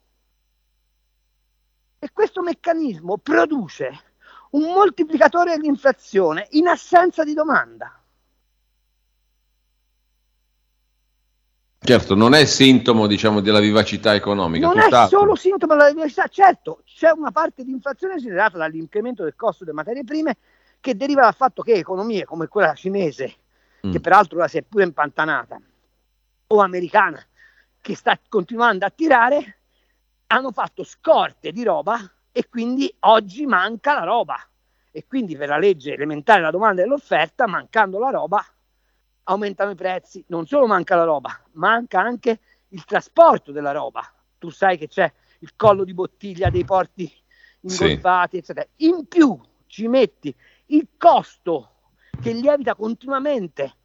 [1.99, 4.10] E questo meccanismo produce
[4.51, 7.95] un moltiplicatore dell'inflazione in assenza di domanda.
[11.83, 14.67] Certo, non è sintomo diciamo, della vivacità economica.
[14.67, 19.35] Non è solo sintomo della vivacità, certo, c'è una parte di inflazione generata dall'incremento del
[19.35, 20.37] costo delle materie prime
[20.79, 23.35] che deriva dal fatto che economie come quella cinese,
[23.85, 23.91] mm.
[23.91, 25.59] che peraltro ora si è pure impantanata,
[26.47, 27.19] o americana,
[27.81, 29.57] che sta continuando a tirare,
[30.27, 31.99] hanno fatto scorte di roba
[32.31, 34.37] e quindi oggi manca la roba.
[34.91, 38.45] E quindi per la legge elementare della domanda e dell'offerta, mancando la roba,
[39.23, 42.39] aumentano i prezzi, non solo manca la roba, manca anche
[42.69, 44.01] il trasporto della roba.
[44.37, 47.09] Tu sai che c'è il collo di bottiglia dei porti
[47.61, 48.37] ingolfati, sì.
[48.37, 48.67] eccetera.
[48.77, 50.35] In più ci metti
[50.67, 51.69] il costo
[52.21, 53.75] che lievita continuamente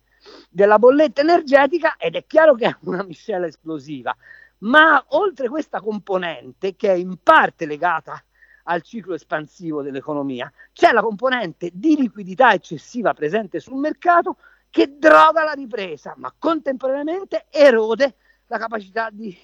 [0.51, 4.17] della bolletta energetica ed è chiaro che è una miscela esplosiva.
[4.59, 8.23] Ma oltre questa componente, che è in parte legata
[8.69, 14.37] al ciclo espansivo dell'economia, c'è la componente di liquidità eccessiva presente sul mercato
[14.71, 19.37] che droga la ripresa, ma contemporaneamente erode la capacità di,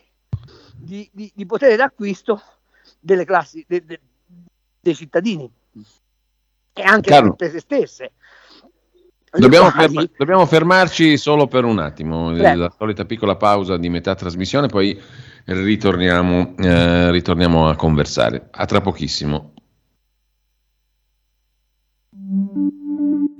[0.77, 2.41] di, di, di potere d'acquisto
[2.99, 4.01] delle classi de, de,
[4.81, 5.51] dei cittadini
[6.75, 7.25] e anche Carlo.
[7.25, 8.13] le imprese stesse.
[9.35, 12.61] Dobbiamo, ferma, dobbiamo, fermarci solo per un attimo, Prego.
[12.61, 15.01] la solita piccola pausa di metà trasmissione, poi
[15.45, 18.49] ritorniamo, eh, ritorniamo a conversare.
[18.51, 19.53] A tra pochissimo.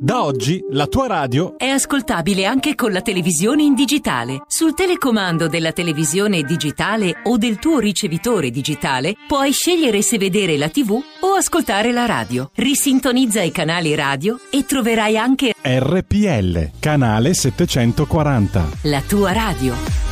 [0.03, 4.43] Da oggi la tua radio è ascoltabile anche con la televisione in digitale.
[4.49, 10.69] Sul telecomando della televisione digitale o del tuo ricevitore digitale puoi scegliere se vedere la
[10.69, 12.51] TV o ascoltare la radio.
[12.57, 18.69] Risintonizza i canali radio e troverai anche RPL, canale 740.
[18.83, 20.12] La tua radio.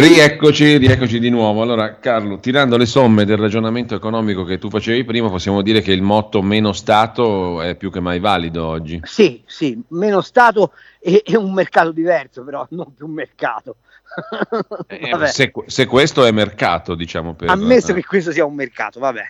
[0.00, 1.60] Rieccoci, rieccoci di nuovo.
[1.60, 5.92] Allora, Carlo, tirando le somme del ragionamento economico che tu facevi prima, possiamo dire che
[5.92, 9.02] il motto meno Stato è più che mai valido oggi.
[9.04, 13.76] Sì, sì, meno Stato e, e un mercato diverso, però non più un mercato.
[14.86, 17.34] eh, se, se, questo è mercato, diciamo.
[17.34, 19.24] Per, Ammesso che questo sia un mercato, vabbè.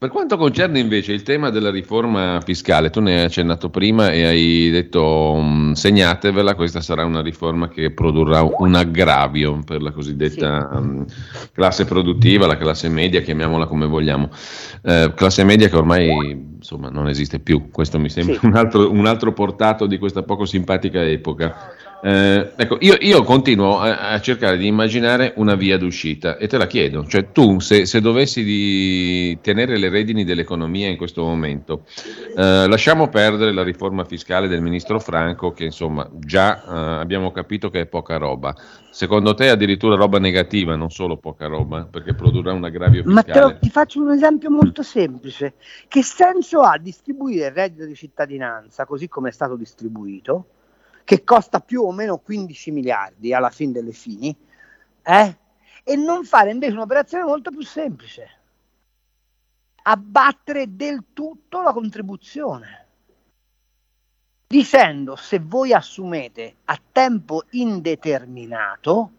[0.00, 4.24] Per quanto concerne invece il tema della riforma fiscale, tu ne hai accennato prima e
[4.24, 10.70] hai detto um, segnatevela, questa sarà una riforma che produrrà un aggravio per la cosiddetta
[10.70, 10.76] sì.
[10.78, 11.04] um,
[11.52, 14.30] classe produttiva, la classe media, chiamiamola come vogliamo.
[14.80, 18.46] Eh, classe media che ormai insomma, non esiste più, questo mi sembra sì.
[18.46, 21.74] un, altro, un altro portato di questa poco simpatica epoca.
[22.02, 26.56] Eh, ecco, io, io continuo a, a, cercare di immaginare una via d'uscita e te
[26.56, 31.84] la chiedo, cioè tu se, se dovessi tenere le redini dell'economia in questo momento,
[32.34, 37.68] eh, lasciamo perdere la riforma fiscale del ministro Franco che insomma già eh, abbiamo capito
[37.68, 38.54] che è poca roba,
[38.90, 43.40] secondo te addirittura roba negativa, non solo poca roba, perché produrrà un aggravio fiscale?
[43.40, 45.52] Ma te ti faccio un esempio molto semplice,
[45.86, 50.46] che senso ha distribuire il reddito di cittadinanza così come è stato distribuito?
[51.04, 54.36] Che costa più o meno 15 miliardi alla fine delle fini,
[55.02, 55.38] eh?
[55.82, 58.28] e non fare invece un'operazione molto più semplice,
[59.82, 62.86] abbattere del tutto la contribuzione,
[64.46, 69.12] dicendo se voi assumete a tempo indeterminato,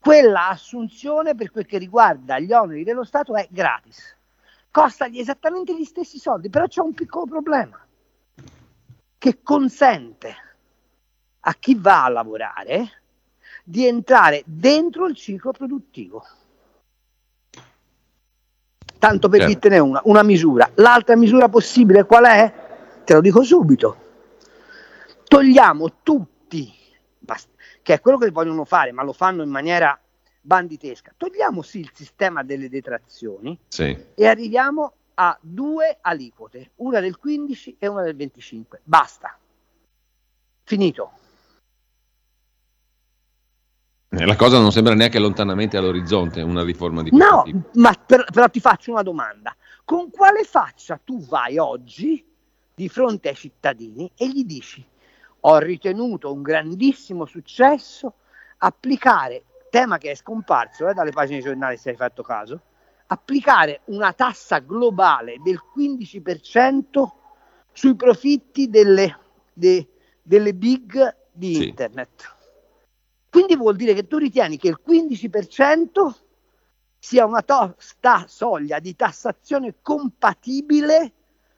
[0.00, 4.16] quella assunzione per quel che riguarda gli oneri dello Stato è gratis,
[4.70, 7.78] costa esattamente gli stessi soldi, però c'è un piccolo problema
[9.18, 10.34] che consente
[11.44, 13.02] a chi va a lavorare
[13.64, 16.24] di entrare dentro il ciclo produttivo.
[18.98, 19.54] Tanto per certo.
[19.54, 20.70] dirtene una, una misura.
[20.74, 22.54] L'altra misura possibile qual è?
[23.04, 23.96] Te lo dico subito.
[25.24, 26.72] Togliamo tutti,
[27.82, 29.98] che è quello che vogliono fare, ma lo fanno in maniera
[30.40, 31.14] banditesca.
[31.16, 33.96] Togliamo sì il sistema delle detrazioni sì.
[34.14, 38.80] e arriviamo a due aliquote, una del 15 e una del 25.
[38.84, 39.36] Basta.
[40.62, 41.12] Finito.
[44.14, 47.70] Eh, la cosa non sembra neanche lontanamente all'orizzonte, una riforma di questo no, tipo.
[47.74, 49.56] ma per, però ti faccio una domanda.
[49.84, 52.22] Con quale faccia tu vai oggi
[52.74, 54.86] di fronte ai cittadini e gli dici
[55.44, 58.14] ho ritenuto un grandissimo successo
[58.58, 62.60] applicare, tema che è scomparso eh, dalle pagine dei giornali se hai fatto caso,
[63.06, 67.08] applicare una tassa globale del 15%
[67.72, 69.18] sui profitti delle,
[69.54, 69.88] de,
[70.22, 71.68] delle big di sì.
[71.68, 72.31] internet.
[73.32, 76.14] Quindi vuol dire che tu ritieni che il 15%
[76.98, 81.12] sia una tosta soglia di tassazione compatibile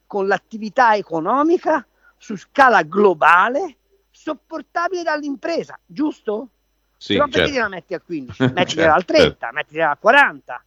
[0.06, 1.84] con l'attività economica
[2.16, 6.50] su scala globale sopportabile dall'impresa, giusto?
[6.96, 7.60] Sì, Però perché certo.
[7.62, 8.42] la metti al 15?
[8.52, 9.54] Mettila certo, al 30, certo.
[9.54, 10.64] mettila al 40.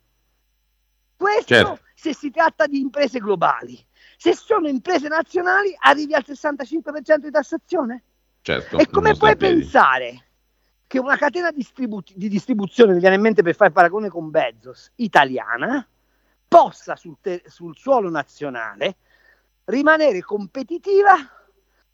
[1.15, 1.80] Questo certo.
[1.93, 3.82] se si tratta di imprese globali.
[4.17, 8.04] Se sono imprese nazionali arrivi al 65% di tassazione?
[8.41, 10.27] Certo, e come puoi pensare
[10.88, 14.91] che una catena distribu- di distribuzione, mi viene in mente per fare paragone con Bezos,
[14.95, 15.86] italiana,
[16.47, 18.95] possa sul, te- sul suolo nazionale
[19.65, 21.15] rimanere competitiva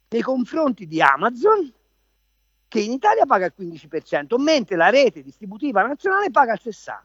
[0.09, 1.73] nei confronti di Amazon,
[2.67, 7.01] che in Italia paga il 15%, mentre la rete distributiva nazionale paga il 60%.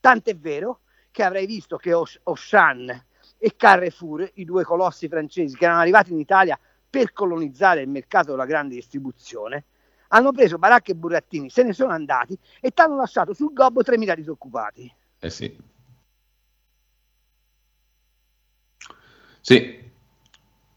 [0.00, 0.80] Tant'è vero
[1.12, 3.04] che avrei visto che Auchan
[3.38, 8.32] e Carrefour, i due colossi francesi che erano arrivati in Italia per colonizzare il mercato
[8.32, 9.64] della grande distribuzione,
[10.08, 13.82] hanno preso baracche e burattini, se ne sono andati e ti hanno lasciato sul gobbo
[13.82, 14.92] 3.000 disoccupati.
[15.18, 15.56] Eh sì.
[19.40, 19.85] Sì,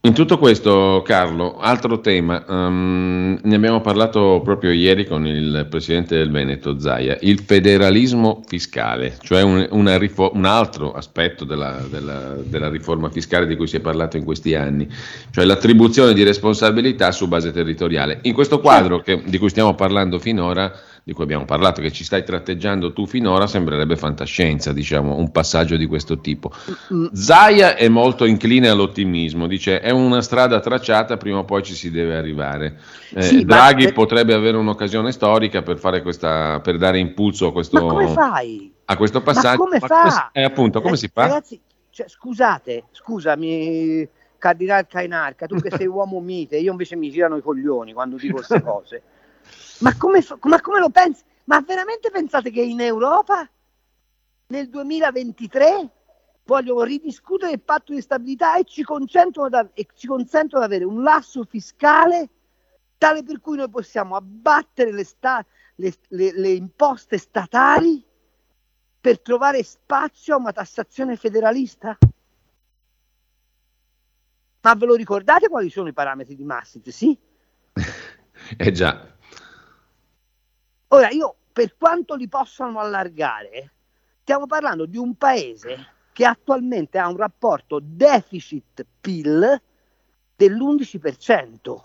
[0.01, 6.15] in tutto questo, Carlo, altro tema, um, ne abbiamo parlato proprio ieri con il presidente
[6.15, 12.69] del Veneto, Zaia, il federalismo fiscale, cioè un, rifo- un altro aspetto della, della, della,
[12.69, 14.87] riforma fiscale di cui si è parlato in questi anni,
[15.31, 18.19] cioè l'attribuzione di responsabilità su base territoriale.
[18.21, 20.71] In questo quadro che, di cui stiamo parlando finora,
[21.09, 25.75] di cui abbiamo parlato, che ci stai tratteggiando tu finora, sembrerebbe fantascienza, diciamo, un passaggio
[25.75, 26.51] di questo tipo.
[27.13, 31.89] Zaia è molto incline all'ottimismo, dice è una strada tracciata, prima o poi ci si
[31.89, 32.79] deve arrivare.
[33.15, 33.91] Eh, sì, Draghi ma...
[33.91, 37.87] potrebbe avere un'occasione storica per, fare questa, per dare impulso a questo,
[38.85, 39.63] a questo passaggio.
[39.63, 40.01] Ma come ma fa?
[40.01, 41.21] Come, eh, appunto, come eh, si fa?
[41.23, 47.37] Ragazzi, cioè, scusate, scusami, Cardinal Cainarca, tu che sei uomo mite, io invece mi girano
[47.37, 49.01] i coglioni quando dico queste cose.
[49.79, 51.23] Ma come, ma come lo pensi?
[51.45, 53.49] Ma veramente pensate che in Europa
[54.47, 55.89] nel 2023
[56.43, 58.83] vogliono ridiscutere il patto di stabilità e ci,
[59.49, 62.29] da, e ci consentono di avere un lasso fiscale
[62.97, 65.43] tale per cui noi possiamo abbattere le, sta,
[65.75, 68.03] le, le, le imposte statali
[68.99, 71.97] per trovare spazio a una tassazione federalista?
[74.61, 76.89] Ma ve lo ricordate quali sono i parametri di Maastricht?
[76.89, 77.17] Sì?
[78.57, 79.17] Eh già.
[80.91, 83.73] Ora, io per quanto li possano allargare,
[84.21, 89.61] stiamo parlando di un paese che attualmente ha un rapporto deficit-PIL
[90.35, 91.75] dell'11%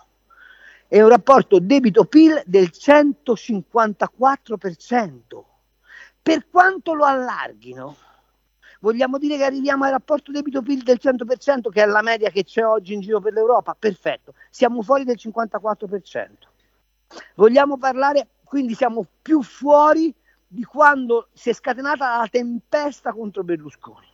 [0.88, 5.44] e un rapporto debito-PIL del 154%.
[6.22, 7.96] Per quanto lo allarghino,
[8.80, 12.64] vogliamo dire che arriviamo al rapporto debito-PIL del 100%, che è la media che c'è
[12.64, 13.76] oggi in giro per l'Europa?
[13.78, 16.30] Perfetto, siamo fuori del 54%.
[17.34, 20.14] Vogliamo parlare quindi siamo più fuori
[20.46, 24.06] di quando si è scatenata la tempesta contro Berlusconi.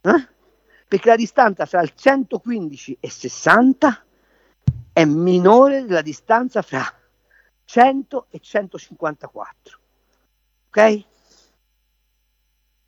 [0.00, 0.28] Eh?
[0.88, 4.04] Perché la distanza fra il 115 e 60
[4.92, 6.84] è minore della distanza fra
[7.64, 9.78] 100 e 154.
[10.66, 11.04] Ok?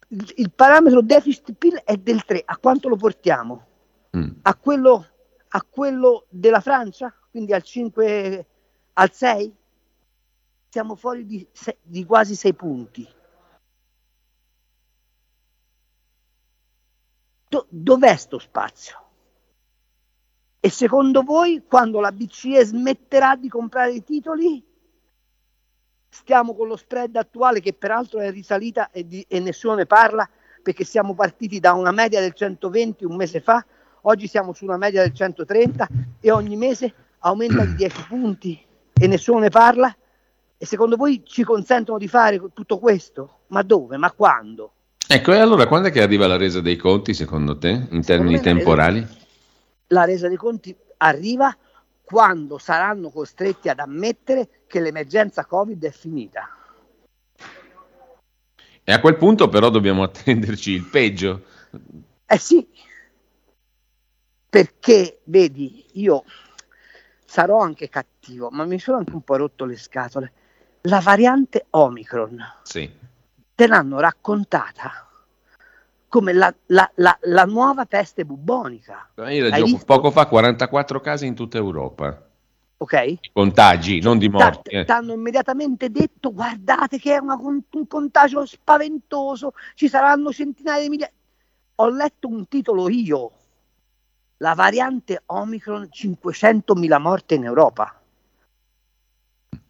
[0.08, 2.42] Il, il parametro deficit PIL è del 3.
[2.44, 3.66] A quanto lo portiamo?
[4.16, 4.30] Mm.
[4.42, 5.06] A, quello,
[5.46, 7.14] a quello della Francia?
[7.36, 8.46] Quindi al 5,
[8.94, 9.54] al 6,
[10.70, 11.46] siamo fuori di,
[11.82, 13.06] di quasi 6 punti.
[17.46, 19.02] Do, dov'è sto spazio?
[20.60, 24.64] E secondo voi, quando la BCE smetterà di comprare i titoli,
[26.08, 30.26] stiamo con lo spread attuale che peraltro è risalita e, di, e nessuno ne parla
[30.62, 33.62] perché siamo partiti da una media del 120 un mese fa,
[34.00, 35.86] oggi siamo su una media del 130
[36.18, 39.94] e ogni mese aumenta di 10 punti e nessuno ne parla?
[40.58, 43.40] E secondo voi ci consentono di fare tutto questo?
[43.48, 43.96] Ma dove?
[43.96, 44.72] Ma quando?
[45.06, 48.40] Ecco, e allora quando è che arriva la resa dei conti secondo te, in termini
[48.40, 49.00] temporali?
[49.00, 49.18] La resa,
[49.88, 51.54] la resa dei conti arriva
[52.02, 56.48] quando saranno costretti ad ammettere che l'emergenza Covid è finita.
[58.82, 61.42] E a quel punto però dobbiamo attenderci il peggio.
[62.26, 62.66] Eh sì,
[64.48, 66.24] perché vedi, io
[67.36, 70.32] sarò anche cattivo, ma mi sono anche un po' rotto le scatole.
[70.82, 72.90] La variante Omicron sì.
[73.54, 75.06] te l'hanno raccontata
[76.08, 79.10] come la, la, la, la nuova peste bubonica.
[79.16, 82.26] Io leggevo poco fa 44 casi in tutta Europa.
[82.78, 83.32] Ok?
[83.34, 84.70] Contagi, non di morti.
[84.70, 90.88] Ti hanno immediatamente detto guardate che è una, un contagio spaventoso, ci saranno centinaia di
[90.88, 91.12] migliaia.
[91.74, 93.32] Ho letto un titolo io,
[94.38, 98.00] la variante Omicron 500.000 morte in Europa.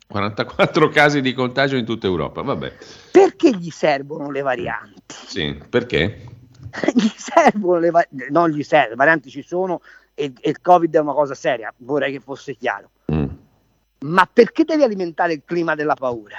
[0.08, 2.72] 44 casi di contagio in tutta Europa, vabbè.
[3.10, 5.14] Perché gli servono le varianti?
[5.26, 6.24] Sì, perché?
[6.94, 9.80] gli servono le varianti, non gli servono, le varianti ci sono
[10.14, 12.90] e, e, il Covid è una cosa seria, vorrei che fosse chiaro.
[13.12, 13.26] Mm.
[14.00, 16.38] Ma perché devi alimentare il clima della paura?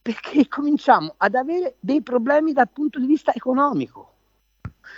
[0.00, 4.17] Perché cominciamo ad avere dei problemi dal punto di vista economico.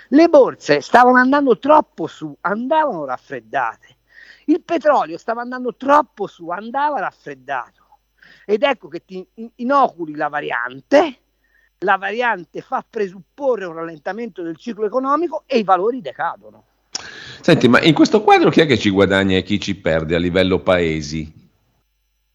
[0.09, 3.99] Le borse stavano andando troppo su, andavano raffreddate
[4.51, 7.99] il petrolio stava andando troppo su, andava raffreddato.
[8.45, 9.24] Ed ecco che ti
[9.57, 11.18] inoculi la variante,
[11.78, 16.64] la variante fa presupporre un rallentamento del ciclo economico e i valori decadono.
[17.41, 20.18] Senti, ma in questo quadro chi è che ci guadagna e chi ci perde a
[20.18, 21.38] livello paesi?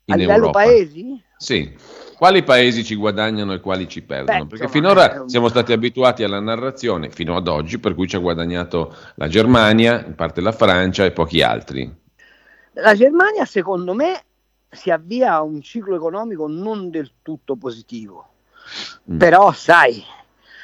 [0.08, 0.60] a livello Europa?
[0.60, 1.22] paesi?
[1.38, 1.76] Sì.
[2.16, 4.46] Quali paesi ci guadagnano e quali ci perdono?
[4.46, 5.30] Beh, Perché finora un...
[5.30, 10.04] siamo stati abituati alla narrazione, fino ad oggi, per cui ci ha guadagnato la Germania,
[10.06, 11.94] in parte la Francia e pochi altri.
[12.74, 14.24] La Germania, secondo me,
[14.70, 18.30] si avvia a un ciclo economico non del tutto positivo.
[19.12, 19.18] Mm.
[19.18, 20.02] Però, sai,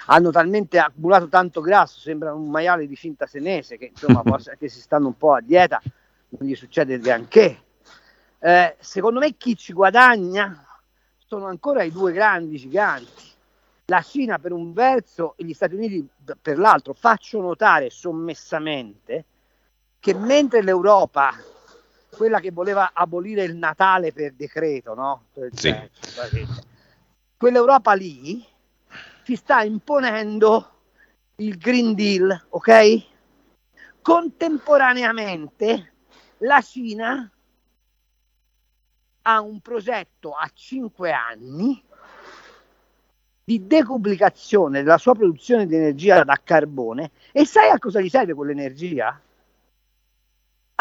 [0.08, 4.24] hanno talmente accumulato tanto grasso, sembra un maiale di finta senese, che insomma,
[4.58, 5.82] che si stanno un po' a dieta,
[6.30, 7.64] non gli succede granché.
[8.40, 10.66] Eh, secondo me chi ci guadagna
[11.32, 13.24] sono ancora i due grandi giganti.
[13.86, 16.06] La Cina per un verso e gli Stati Uniti
[16.42, 16.92] per l'altro.
[16.92, 19.24] Faccio notare sommessamente
[20.02, 21.32] che mentre l'Europa
[22.10, 25.28] quella che voleva abolire il Natale per decreto, no?
[25.54, 25.74] Sì.
[27.38, 28.46] Quell'Europa lì
[29.24, 30.70] si sta imponendo
[31.38, 33.06] il Green Deal, ok?
[34.02, 35.94] Contemporaneamente
[36.40, 37.31] la Cina
[39.24, 41.84] ha un progetto a cinque anni
[43.44, 48.34] di decuplicazione della sua produzione di energia da carbone e sai a cosa gli serve
[48.34, 49.20] quell'energia?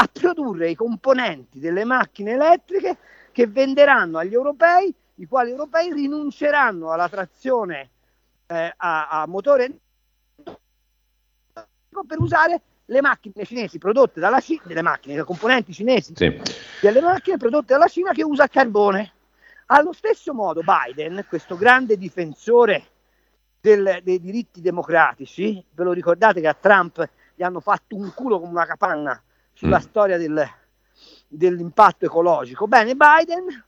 [0.00, 2.96] a produrre i componenti delle macchine elettriche
[3.32, 7.90] che venderanno agli europei, i quali europei rinunceranno alla trazione
[8.46, 9.78] eh, a, a motore
[12.06, 16.40] per usare le macchine cinesi prodotte dalla Cina, delle macchine, le componenti cinesi sì.
[16.80, 19.12] delle macchine prodotte dalla Cina che usa carbone.
[19.66, 22.84] Allo stesso modo Biden, questo grande difensore
[23.60, 28.40] del, dei diritti democratici, ve lo ricordate che a Trump gli hanno fatto un culo
[28.40, 29.22] come una capanna
[29.52, 29.82] sulla mm.
[29.82, 30.44] storia del,
[31.28, 32.66] dell'impatto ecologico.
[32.66, 33.64] Bene, Biden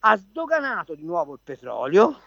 [0.00, 2.20] ha sdoganato di nuovo il petrolio,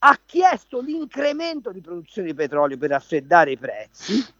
[0.00, 4.38] ha chiesto l'incremento di produzione di petrolio per raffreddare i prezzi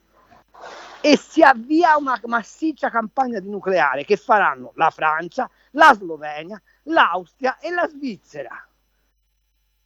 [1.01, 7.59] e si avvia una massiccia campagna di nucleare che faranno la Francia, la Slovenia, l'Austria
[7.59, 8.67] e la Svizzera.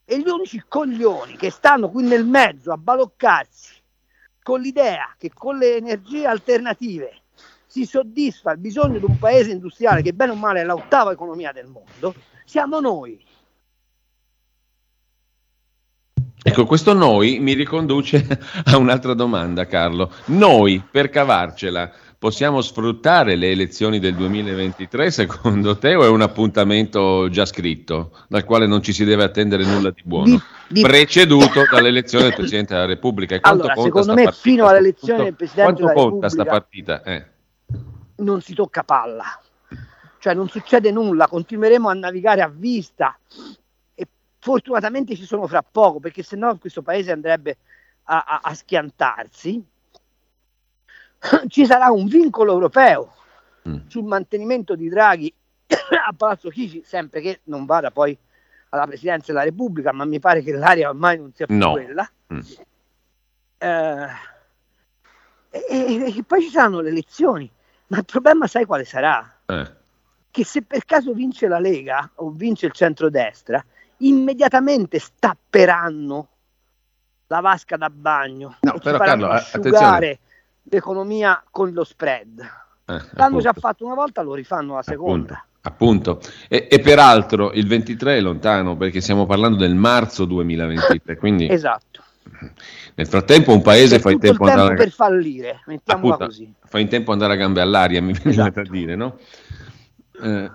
[0.04, 3.82] E gli unici coglioni che stanno qui nel mezzo a baloccarsi
[4.42, 7.22] con l'idea che con le energie alternative
[7.66, 11.50] si soddisfa il bisogno di un paese industriale che bene o male è l'ottava economia
[11.50, 13.20] del mondo, siamo noi.
[16.46, 18.26] Ecco, questo noi mi riconduce
[18.66, 20.12] a un'altra domanda, Carlo.
[20.26, 27.28] Noi, per cavarcela, possiamo sfruttare le elezioni del 2023 secondo te o è un appuntamento
[27.30, 30.42] già scritto dal quale non ci si deve attendere nulla di buono?
[30.68, 30.82] Di, di...
[30.82, 33.34] Preceduto dall'elezione del Presidente della Repubblica.
[33.34, 34.42] E allora, secondo me partita?
[34.42, 35.92] fino all'elezione del Presidente della Repubblica...
[35.92, 37.02] Quanto conta sta partita?
[37.02, 37.32] Eh
[38.16, 39.40] non si tocca palla,
[40.18, 43.18] cioè non succede nulla, continueremo a navigare a vista
[44.44, 47.56] fortunatamente ci sono fra poco perché se no questo paese andrebbe
[48.04, 49.64] a, a, a schiantarsi.
[51.48, 53.14] Ci sarà un vincolo europeo
[53.66, 53.86] mm.
[53.86, 55.32] sul mantenimento di Draghi
[56.06, 58.16] a Palazzo Chigi, sempre che non vada poi
[58.68, 61.72] alla Presidenza della Repubblica, ma mi pare che l'aria ormai non sia più no.
[61.72, 62.10] quella.
[62.34, 62.40] Mm.
[63.56, 64.08] Eh,
[65.48, 67.50] e, e, e, poi ci saranno le elezioni.
[67.86, 69.38] Ma il problema sai quale sarà?
[69.46, 69.72] Eh.
[70.30, 73.64] Che se per caso vince la Lega o vince il centrodestra,
[74.08, 76.28] immediatamente stapperanno
[77.28, 80.18] la vasca da bagno no, però, Carlo, asciugare
[80.64, 82.40] l'economia con lo spread.
[82.86, 85.44] Eh, L'hanno già fatto una volta, lo rifanno la seconda.
[85.62, 86.10] Appunto.
[86.12, 86.32] appunto.
[86.48, 91.16] E, e, peraltro il 23 è lontano perché stiamo parlando del marzo 2023.
[91.18, 91.50] Quindi...
[91.50, 92.02] esatto.
[92.94, 96.52] Nel frattempo un paese fa in tempo, tempo andare per fallire, mettiamola appunto, così.
[96.64, 98.62] Fa in tempo andare a gambe all'aria, mi viene esatto.
[98.62, 99.18] da dire, no?
[100.22, 100.50] Eh,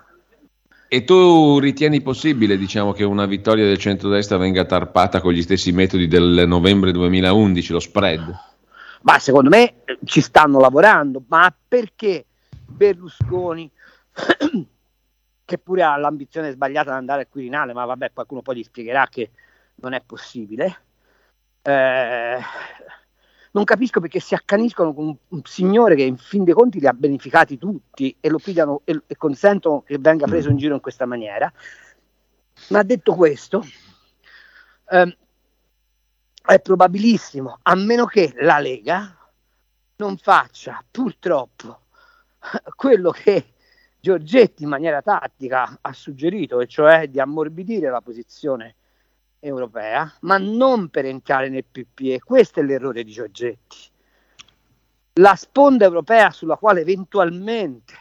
[0.92, 5.72] E tu ritieni possibile, diciamo, che una vittoria del centrodestra venga tarpata con gli stessi
[5.72, 8.36] metodi del novembre 2011, lo spread?
[9.04, 12.26] Ma secondo me eh, ci stanno lavorando, ma perché
[12.66, 13.70] Berlusconi,
[15.46, 19.06] che pure ha l'ambizione sbagliata di andare al Quirinale, ma vabbè, qualcuno poi gli spiegherà
[19.08, 19.30] che
[19.76, 20.76] non è possibile,
[21.62, 22.40] eh,
[23.52, 26.88] non capisco perché si accaniscono con un, un, signore che in fin dei conti li
[26.88, 30.82] ha beneficati tutti e lo pigliano e, e consentono che venga preso in giro in
[30.82, 31.52] questa maniera.
[32.70, 33.64] Ma detto questo,
[34.90, 35.16] ehm,
[36.46, 39.16] è probabilissimo, a meno che la Lega
[39.98, 41.82] non faccia purtroppo
[42.76, 43.54] quello che
[44.00, 48.76] Giorgetti in maniera tattica ha suggerito, e cioè di ammorbidire la posizione
[49.40, 52.22] europea, ma non per entrare nel PPE.
[52.22, 53.78] Questo è l'errore di Giorgetti.
[55.14, 57.94] La sponda europea sulla quale eventualmente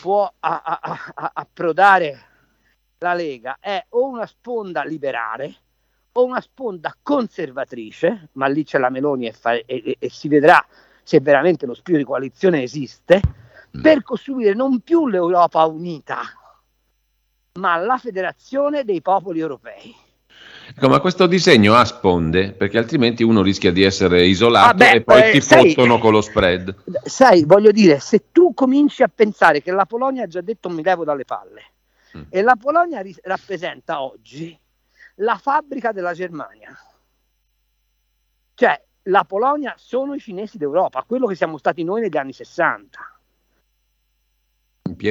[0.00, 2.32] può approdare
[2.98, 5.54] la Lega è o una sponda liberale
[6.12, 10.28] o una sponda conservatrice, ma lì c'è la Meloni e, fa- e-, e-, e si
[10.28, 10.64] vedrà
[11.02, 13.20] se veramente lo spirito di coalizione esiste,
[13.76, 13.82] mm.
[13.82, 16.22] per costruire non più l'Europa unita,
[17.54, 19.94] ma la federazione dei popoli europei.
[20.66, 24.90] Ecco, ma questo disegno ha sponde, perché altrimenti uno rischia di essere isolato ah beh,
[24.92, 26.74] e poi eh, ti sai, fottono con lo spread.
[27.04, 30.82] Sai, voglio dire, se tu cominci a pensare che la Polonia ha già detto mi
[30.82, 31.62] levo dalle palle,
[32.16, 32.22] mm.
[32.30, 34.58] e la Polonia ri- rappresenta oggi
[35.16, 36.76] la fabbrica della Germania,
[38.54, 42.98] cioè la Polonia sono i cinesi d'Europa, quello che siamo stati noi negli anni 60.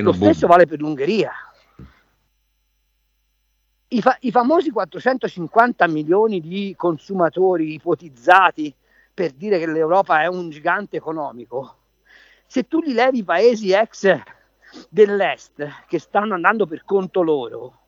[0.02, 1.32] Lo stesso vale per l'Ungheria
[3.94, 8.74] i, fa- i famosi 450 milioni di consumatori ipotizzati
[9.14, 11.78] per dire che l'Europa è un gigante economico,
[12.48, 14.22] se tu li levi i paesi ex
[14.90, 17.80] dell'est che stanno andando per conto loro,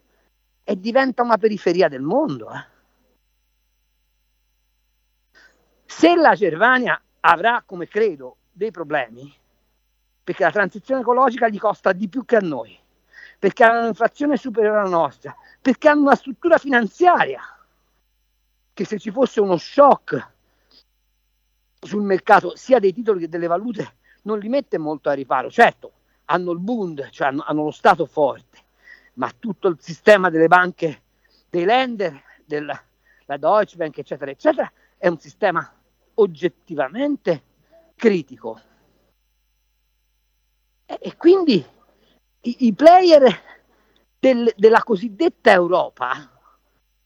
[0.63, 2.49] e diventa una periferia del mondo.
[2.51, 2.65] Eh.
[5.85, 9.31] Se la Germania avrà, come credo, dei problemi,
[10.23, 12.77] perché la transizione ecologica gli costa di più che a noi,
[13.39, 17.41] perché hanno un'inflazione superiore alla nostra, perché hanno una struttura finanziaria
[18.73, 20.33] che se ci fosse uno shock
[21.79, 25.49] sul mercato sia dei titoli che delle valute non li mette molto a riparo.
[25.49, 25.91] Certo,
[26.25, 28.57] hanno il Bund, cioè hanno, hanno lo Stato forte,
[29.13, 31.03] ma tutto il sistema delle banche,
[31.49, 32.81] dei lender, della
[33.25, 35.73] Deutsche Bank, eccetera, eccetera, è un sistema
[36.15, 37.43] oggettivamente
[37.95, 38.59] critico.
[40.85, 41.65] E, e quindi
[42.45, 43.23] i, i player
[44.19, 46.31] del, della cosiddetta Europa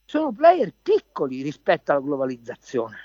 [0.05, 2.97] sono player piccoli rispetto alla globalizzazione.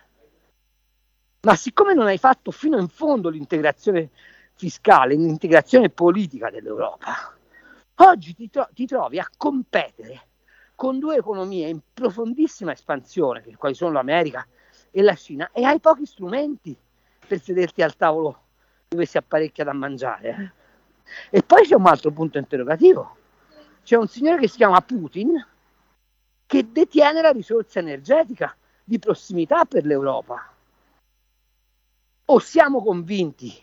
[1.42, 4.10] Ma siccome non hai fatto fino in fondo l'integrazione
[4.54, 7.36] fiscale, l'integrazione politica dell'Europa,
[7.96, 10.28] oggi ti, tro- ti trovi a competere
[10.74, 14.46] con due economie in profondissima espansione, quali sono l'America
[14.90, 16.76] e la Cina, e hai pochi strumenti
[17.26, 18.42] per sederti al tavolo
[18.88, 20.54] dove si apparecchia da mangiare.
[21.30, 23.22] E poi c'è un altro punto interrogativo
[23.84, 25.46] c'è un signore che si chiama Putin
[26.46, 30.50] che detiene la risorsa energetica di prossimità per l'Europa.
[32.26, 33.54] O siamo convinti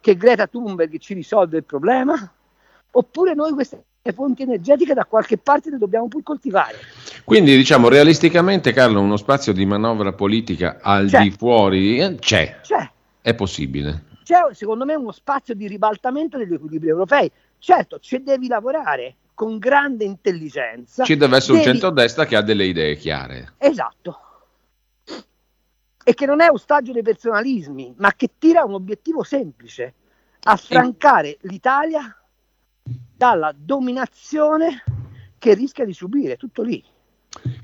[0.00, 2.32] che Greta Thunberg ci risolve il problema,
[2.90, 3.84] oppure noi queste
[4.14, 6.76] fonti energetiche da qualche parte le dobbiamo pur coltivare.
[7.24, 11.22] Quindi diciamo realisticamente Carlo uno spazio di manovra politica al c'è.
[11.22, 12.60] di fuori eh, c'è.
[12.62, 12.90] c'è.
[13.22, 14.11] È possibile.
[14.22, 17.30] C'è secondo me uno spazio di ribaltamento degli equilibri europei.
[17.58, 21.04] Certo, ci devi lavorare, con grande intelligenza.
[21.04, 21.66] Ci deve essere devi...
[21.66, 23.54] un centrodestra che ha delle idee chiare.
[23.58, 24.18] Esatto.
[26.04, 29.94] E che non è ostaggio dei personalismi, ma che tira un obiettivo semplice,
[30.42, 31.38] affrancare e...
[31.42, 32.16] l'Italia
[32.82, 34.82] dalla dominazione
[35.38, 36.84] che rischia di subire, tutto lì.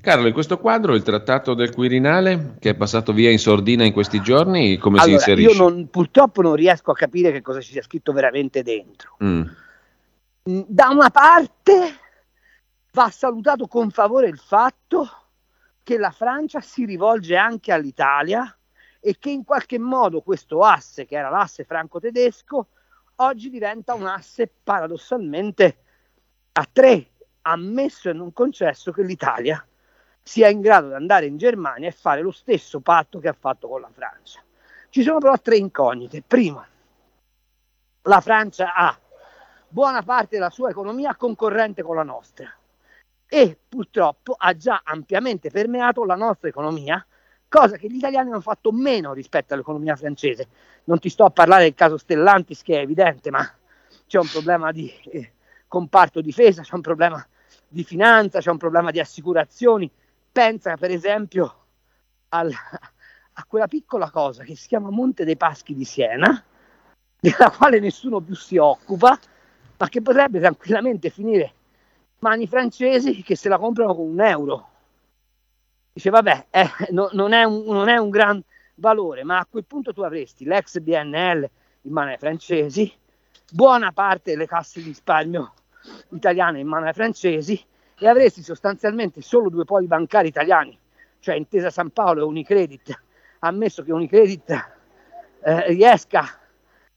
[0.09, 3.93] Carlo, in questo quadro il trattato del Quirinale che è passato via in sordina in
[3.93, 5.57] questi giorni, come allora, si inserisce?
[5.57, 9.17] Io non, purtroppo non riesco a capire che cosa ci sia scritto veramente dentro.
[9.23, 9.43] Mm
[10.49, 11.99] da una parte
[12.93, 15.07] va salutato con favore il fatto
[15.83, 18.57] che la Francia si rivolge anche all'Italia
[18.99, 22.67] e che in qualche modo questo asse, che era l'asse franco-tedesco,
[23.17, 25.77] oggi diventa un asse paradossalmente
[26.53, 27.11] a tre,
[27.43, 29.63] ammesso e non concesso che l'Italia
[30.29, 33.67] sia in grado di andare in Germania e fare lo stesso patto che ha fatto
[33.67, 34.43] con la Francia.
[34.91, 36.21] Ci sono però tre incognite.
[36.21, 36.69] Prima,
[38.03, 38.95] la Francia ha
[39.67, 42.55] buona parte della sua economia concorrente con la nostra
[43.27, 47.05] e purtroppo ha già ampiamente permeato la nostra economia,
[47.49, 50.49] cosa che gli italiani hanno fatto meno rispetto all'economia francese.
[50.85, 53.51] Non ti sto a parlare del caso Stellantis che è evidente, ma
[54.07, 55.33] c'è un problema di eh,
[55.67, 57.27] comparto difesa, c'è un problema
[57.67, 59.91] di finanza, c'è un problema di assicurazioni.
[60.33, 61.55] Pensa per esempio
[62.31, 62.53] al,
[63.33, 66.43] a quella piccola cosa che si chiama Monte dei Paschi di Siena,
[67.21, 69.19] della quale nessuno più si occupa,
[69.77, 71.53] ma che potrebbe tranquillamente finire
[72.21, 74.69] mani francesi che se la comprano con un euro.
[75.93, 78.43] Dice, vabbè, eh, no, non, è un, non, è un, gran
[78.75, 81.49] valore, ma a quel punto tu avresti l'ex BNL
[81.83, 82.93] in mano ai francesi,
[83.51, 85.53] buona parte delle casse di risparmio
[86.11, 87.65] italiane in mano ai francesi
[87.99, 90.79] e avresti sostanzialmente solo due poli bancari italiani,
[91.21, 93.03] cioè Intesa San Paolo e Unicredit,
[93.41, 94.51] ammesso che Unicredit
[95.43, 96.25] eh, riesca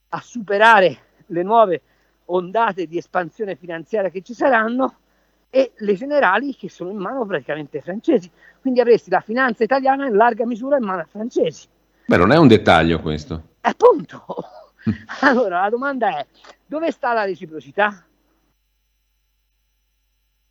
[0.10, 0.98] a superare
[1.28, 1.82] le nuove
[2.26, 4.96] ondate di espansione finanziaria che ci saranno
[5.50, 8.32] e le generali che sono in mano praticamente ai francesi.
[8.62, 11.68] Quindi avresti la finanza italiana in larga misura in mano ai francesi.
[12.06, 13.50] Beh, non è un dettaglio questo.
[13.62, 14.26] Appunto.
[15.22, 16.26] allora la domanda è,
[16.66, 18.06] dove sta la reciprocità?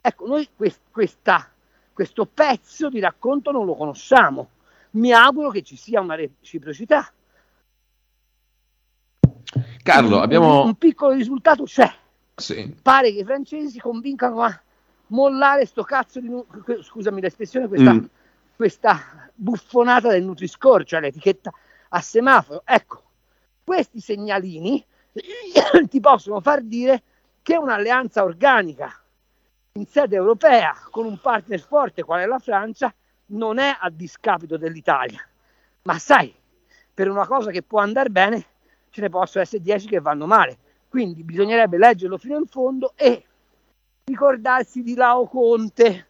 [0.01, 1.49] Ecco, noi quest- questa,
[1.93, 4.51] questo pezzo di racconto non lo conosciamo.
[4.93, 7.13] Mi auguro che ci sia una reciprocità.
[9.83, 10.65] Carlo, un, abbiamo...
[10.65, 11.93] Un, piccolo risultato c'è.
[12.37, 12.75] Sì.
[12.81, 14.61] Pare che i francesi convincano a
[15.09, 16.31] mollare sto cazzo di...
[16.83, 18.05] scusami l'espressione, questa, mm.
[18.57, 21.53] questa buffonata del Nutri-Score, cioè l'etichetta
[21.91, 22.63] a semaforo.
[22.65, 23.03] Ecco,
[23.63, 24.85] questi segnalini
[25.89, 27.03] ti possono far dire
[27.43, 29.00] che un'alleanza organica
[29.81, 32.95] in sede europea con un partner forte qual è la Francia
[33.27, 35.27] non è a discapito dell'Italia.
[35.83, 36.35] Ma sai,
[36.93, 38.45] per una cosa che può andare bene
[38.91, 40.59] ce ne possono essere 10 che vanno male.
[40.89, 43.25] Quindi bisognerebbe leggerlo fino in fondo e
[44.05, 46.07] ricordarsi di Lao Conte.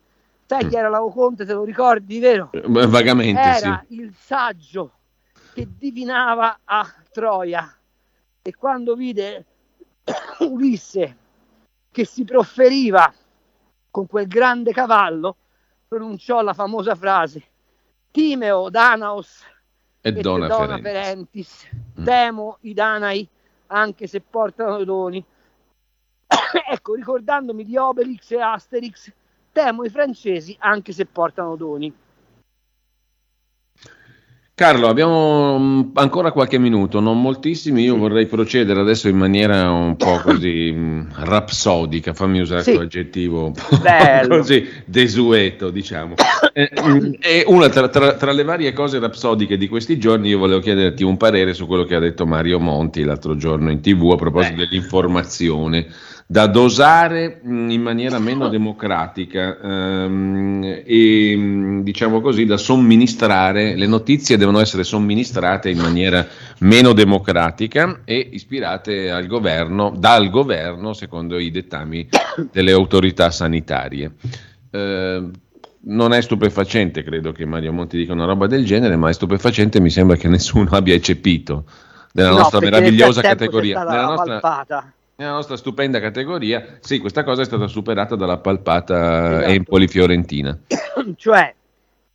[0.46, 2.50] Sai chi era Lao Conte, te lo ricordi, vero?
[2.52, 4.00] Eh, vagamente, era sì.
[4.00, 4.92] il saggio
[5.54, 7.72] che divinava a Troia
[8.42, 9.44] e quando vide
[10.40, 11.16] Ulisse
[11.92, 13.12] che si profferiva
[13.90, 15.36] con quel grande cavallo,
[15.86, 17.42] pronunciò la famosa frase
[18.10, 19.44] Timeo Danaos
[20.00, 21.68] e Dona, Dona Ferentis.
[22.00, 22.04] Mm.
[22.04, 23.28] Temo i Danai
[23.68, 25.24] anche se portano doni.
[26.70, 29.12] ecco, ricordandomi di Obelix e Asterix,
[29.52, 31.92] temo i francesi anche se portano doni.
[34.60, 37.82] Carlo, abbiamo mm, ancora qualche minuto, non moltissimi.
[37.84, 42.72] Io vorrei procedere adesso in maniera un po' così mm, rapsodica, fammi usare sì.
[42.72, 43.62] aggettivo un po'
[44.28, 46.16] così desueto, diciamo.
[46.52, 50.36] E, eh, e una tra, tra, tra, le varie cose rapsodiche di questi giorni, io
[50.36, 54.10] volevo chiederti un parere su quello che ha detto Mario Monti l'altro giorno in tv
[54.10, 54.66] a proposito Beh.
[54.68, 55.86] dell'informazione
[56.30, 63.88] da dosare mm, in maniera meno democratica ehm, e mm, diciamo così da somministrare, le
[63.88, 66.24] notizie devono essere somministrate in maniera
[66.58, 72.08] meno democratica e ispirate al governo, dal governo secondo i dettami
[72.52, 74.12] delle autorità sanitarie.
[74.70, 75.28] Eh,
[75.82, 79.80] non è stupefacente, credo che Mario Monti dica una roba del genere, ma è stupefacente,
[79.80, 81.64] mi sembra che nessuno abbia eccepito
[82.12, 83.82] della no, nostra meravigliosa categoria.
[83.82, 89.52] Nella nostra, nella nostra stupenda categoria, sì, questa cosa è stata superata dalla palpata esatto.
[89.52, 90.58] Empoli-Fiorentina.
[91.16, 91.54] cioè,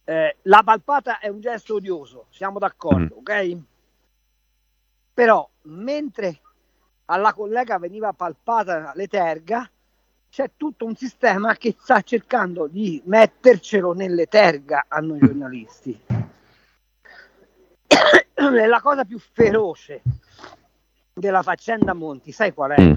[0.04, 3.18] eh, la palpata è un gesto odioso, siamo d'accordo, mm.
[3.20, 3.58] ok?
[5.14, 6.40] Però, mentre
[7.06, 9.70] alla collega veniva palpata l'eterga,
[10.32, 16.02] c'è tutto un sistema che sta cercando di mettercelo nelle terga a noi giornalisti.
[18.34, 20.02] è la cosa più feroce
[21.16, 22.82] della faccenda Monti, sai qual è?
[22.82, 22.94] Mm.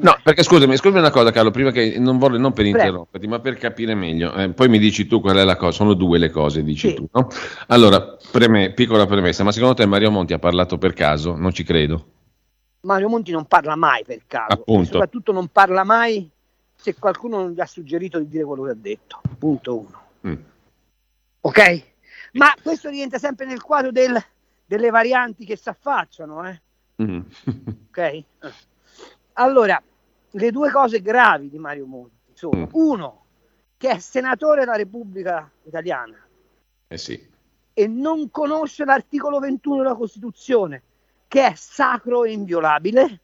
[0.00, 3.38] No, perché scusami, scusami una cosa Carlo, prima che non vorrei, non per interromperti, ma
[3.38, 6.30] per capire meglio, eh, poi mi dici tu qual è la cosa, sono due le
[6.30, 6.94] cose, dici sì.
[6.94, 7.28] tu, no?
[7.68, 11.36] Allora, preme, piccola premessa, ma secondo te Mario Monti ha parlato per caso?
[11.36, 12.04] Non ci credo.
[12.80, 14.92] Mario Monti non parla mai per caso, Appunto.
[14.92, 16.28] soprattutto non parla mai
[16.74, 20.02] se qualcuno non gli ha suggerito di dire quello che ha detto, punto uno.
[20.26, 20.42] Mm.
[21.42, 21.84] Ok?
[22.32, 24.20] Ma questo rientra sempre nel quadro del,
[24.66, 26.60] delle varianti che si affacciano, eh?
[27.00, 27.20] Mm.
[27.88, 28.24] ok?
[29.34, 29.82] Allora,
[30.32, 32.68] le due cose gravi di Mario Monti sono, mm.
[32.72, 33.24] uno,
[33.76, 36.16] che è senatore della Repubblica Italiana.
[36.88, 37.28] Eh sì.
[37.72, 40.82] E non conosce l'articolo 21 della Costituzione,
[41.28, 43.20] che è sacro e inviolabile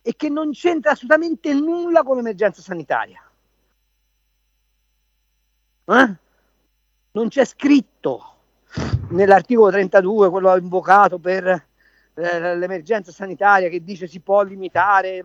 [0.00, 3.22] e che non c'entra assolutamente nulla con l'emergenza sanitaria.
[5.84, 6.14] Eh?
[7.12, 8.36] Non c'è scritto
[9.10, 11.66] nell'articolo 32, quello invocato per
[12.14, 15.22] l'emergenza sanitaria che dice si può limitare,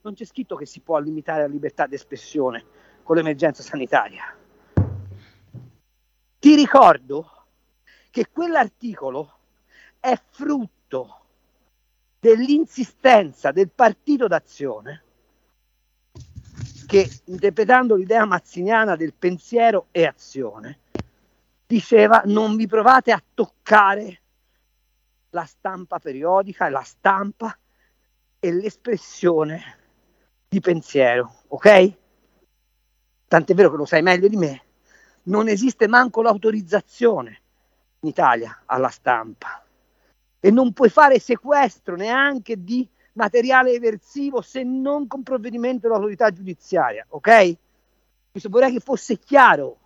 [0.00, 2.64] non c'è scritto che si può limitare la libertà d'espressione
[3.02, 4.36] con l'emergenza sanitaria.
[6.38, 7.30] Ti ricordo
[8.10, 9.38] che quell'articolo
[10.00, 11.20] è frutto
[12.18, 15.02] dell'insistenza del partito d'azione
[16.86, 20.78] che interpretando l'idea mazziniana del pensiero e azione,
[21.66, 24.20] diceva non vi provate a toccare
[25.36, 27.54] la stampa periodica, la stampa
[28.38, 29.60] e l'espressione
[30.48, 31.92] di pensiero, ok?
[33.28, 34.62] Tant'è vero che lo sai meglio di me,
[35.24, 37.42] non esiste manco l'autorizzazione
[38.00, 39.62] in Italia alla stampa
[40.40, 47.04] e non puoi fare sequestro neanche di materiale eversivo se non con provvedimento dell'autorità giudiziaria,
[47.10, 47.56] ok?
[48.30, 49.80] Questo vorrei che fosse chiaro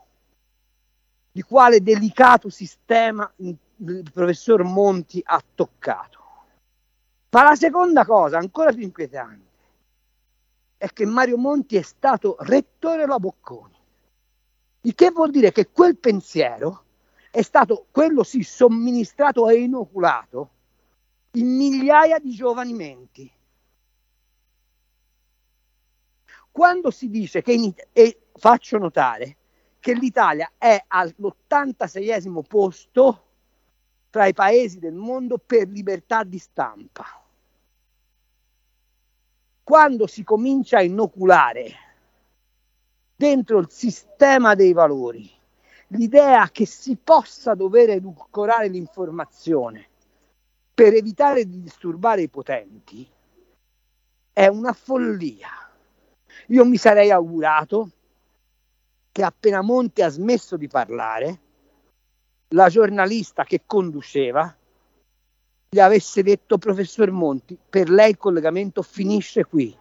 [1.33, 3.33] di quale delicato sistema
[3.81, 6.19] il professor Monti ha toccato.
[7.31, 9.49] Ma la seconda cosa, ancora più inquietante,
[10.77, 13.79] è che Mario Monti è stato rettore alla Bocconi,
[14.83, 16.85] il che vuol dire che quel pensiero
[17.31, 20.51] è stato, quello sì, somministrato e inoculato
[21.33, 23.31] in migliaia di giovani menti.
[26.51, 29.37] Quando si dice che, in, e faccio notare,
[29.79, 33.30] che l'Italia è all'86esimo posto
[34.11, 37.05] tra i paesi del mondo per libertà di stampa.
[39.63, 41.73] Quando si comincia a inoculare
[43.15, 45.31] dentro il sistema dei valori
[45.89, 49.89] l'idea che si possa dover edulcorare l'informazione
[50.75, 53.07] per evitare di disturbare i potenti,
[54.33, 55.49] è una follia.
[56.49, 57.91] Io mi sarei augurato
[59.13, 61.41] che appena Monti ha smesso di parlare,
[62.51, 64.55] la giornalista che conduceva
[65.73, 69.77] gli avesse detto professor Monti, per lei il collegamento finisce qui.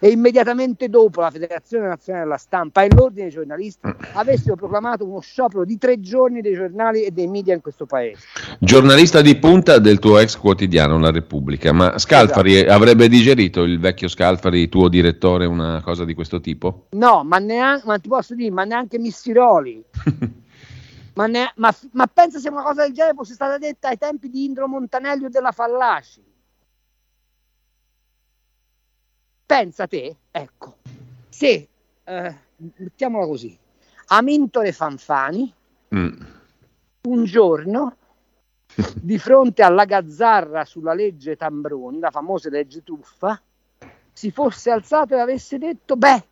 [0.00, 3.90] E immediatamente dopo la Federazione Nazionale della Stampa e l'Ordine giornalisti mm.
[4.14, 8.22] avessero proclamato uno sciopero di tre giorni dei giornali e dei media in questo paese.
[8.58, 12.72] Giornalista di punta del tuo ex quotidiano La Repubblica, ma Scalfari esatto.
[12.72, 16.86] avrebbe digerito il vecchio Scalfari, tuo direttore, una cosa di questo tipo?
[16.90, 19.84] No, ma, neanche, ma ti posso dire, ma neanche Missiroli.
[21.18, 24.30] Ma, ne, ma, ma, pensa se una cosa del genere fosse stata detta ai tempi
[24.30, 26.24] di Indro Montanelli o della Fallaci.
[29.44, 30.76] Pensa te, ecco,
[31.28, 31.68] se,
[32.04, 32.38] eh,
[32.76, 33.58] mettiamola così,
[34.06, 35.52] Amintore Fanfani
[35.92, 36.20] mm.
[37.08, 37.96] un giorno
[38.94, 43.42] di fronte alla gazzarra sulla legge Tambroni, la famosa legge truffa,
[44.12, 46.26] si fosse alzato e avesse detto, beh,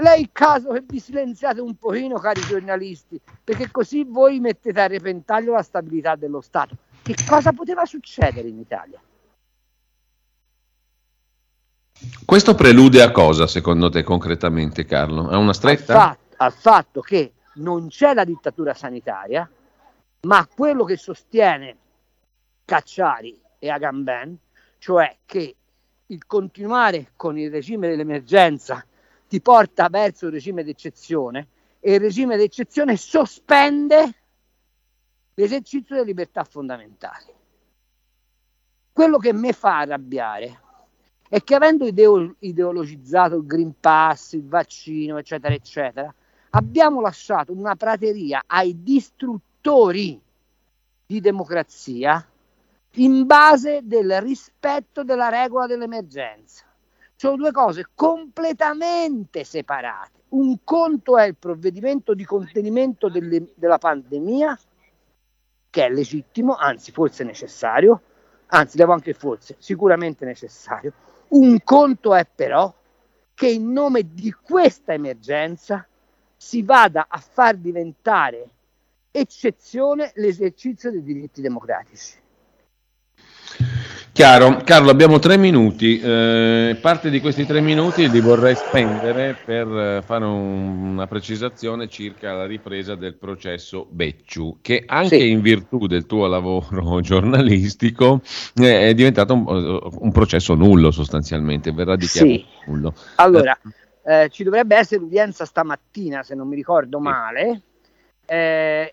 [0.00, 5.52] lei caso che vi silenziate un pochino, cari giornalisti, perché così voi mettete a repentaglio
[5.52, 6.76] la stabilità dello Stato.
[7.02, 9.00] Che cosa poteva succedere in Italia?
[12.24, 15.28] Questo prelude a cosa, secondo te, concretamente, Carlo?
[15.28, 15.92] A una stretta?
[15.92, 19.48] Al fatto, al fatto che non c'è la dittatura sanitaria,
[20.22, 21.76] ma quello che sostiene
[22.64, 24.38] Cacciari e Agamben,
[24.78, 25.56] cioè che
[26.06, 28.84] il continuare con il regime dell'emergenza
[29.30, 31.46] ti porta verso il regime d'eccezione
[31.78, 34.14] e il regime d'eccezione sospende
[35.34, 37.32] l'esercizio delle libertà fondamentali.
[38.92, 40.60] Quello che mi fa arrabbiare
[41.28, 46.12] è che avendo ideo- ideologizzato il Green Pass, il vaccino, eccetera, eccetera,
[46.50, 50.20] abbiamo lasciato una prateria ai distruttori
[51.06, 52.28] di democrazia
[52.94, 56.64] in base del rispetto della regola dell'emergenza
[57.20, 60.22] sono due cose completamente separate.
[60.28, 64.58] Un conto è il provvedimento di contenimento delle, della pandemia,
[65.68, 68.00] che è legittimo, anzi forse necessario,
[68.46, 70.94] anzi devo anche forse, sicuramente necessario.
[71.28, 72.72] Un conto è però
[73.34, 75.86] che in nome di questa emergenza
[76.38, 78.48] si vada a far diventare
[79.10, 82.19] eccezione l'esercizio dei diritti democratici.
[84.12, 86.00] Chiaro, Carlo, abbiamo tre minuti.
[86.00, 91.88] Eh, parte di questi tre minuti li vorrei spendere per eh, fare un, una precisazione
[91.88, 95.30] circa la ripresa del processo Becciu, che anche sì.
[95.30, 98.20] in virtù del tuo lavoro giornalistico
[98.56, 102.44] eh, è diventato un, eh, un, processo nullo sostanzialmente, verrà dichiarato sì.
[102.66, 102.94] nullo.
[103.14, 103.56] Allora,
[104.04, 107.62] eh, ci dovrebbe essere l'udienza stamattina, se non mi ricordo male,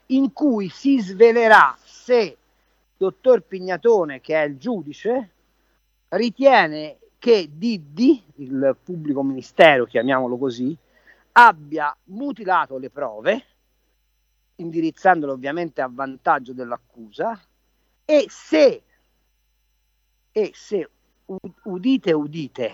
[0.07, 2.37] in cui si svelerà se
[2.97, 5.31] dottor Pignatone, che è il giudice,
[6.09, 10.75] ritiene che Diddi, il pubblico ministero, chiamiamolo così,
[11.33, 13.45] abbia mutilato le prove,
[14.55, 17.39] indirizzandole ovviamente a vantaggio dell'accusa,
[18.03, 18.83] e se,
[20.31, 20.89] e se
[21.63, 22.71] udite, udite,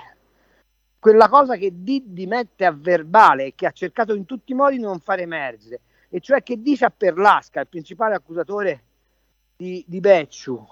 [1.00, 4.78] quella cosa che Diddi mette a verbale e che ha cercato in tutti i modi
[4.78, 8.84] di non far emergere, e cioè che dice a Perlasca, il principale accusatore
[9.64, 10.66] di, di Becciu,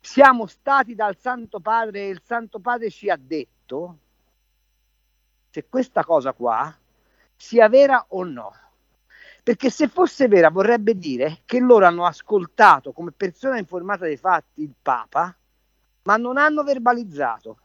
[0.00, 3.98] siamo stati dal Santo Padre e il Santo Padre ci ha detto,
[5.50, 6.76] se questa cosa qua
[7.36, 8.52] sia vera o no.
[9.42, 14.62] Perché se fosse vera vorrebbe dire che loro hanno ascoltato come persona informata dei fatti
[14.62, 15.36] il Papa,
[16.02, 17.58] ma non hanno verbalizzato.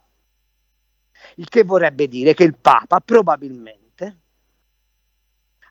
[1.36, 4.18] Il che vorrebbe dire che il Papa probabilmente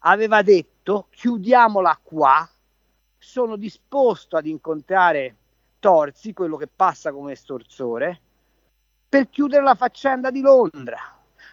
[0.01, 2.49] aveva detto chiudiamola qua,
[3.29, 5.37] sono disposto ad incontrare
[5.81, 8.21] Torzi, quello che passa come estorsore,
[9.07, 10.99] per chiudere la faccenda di Londra,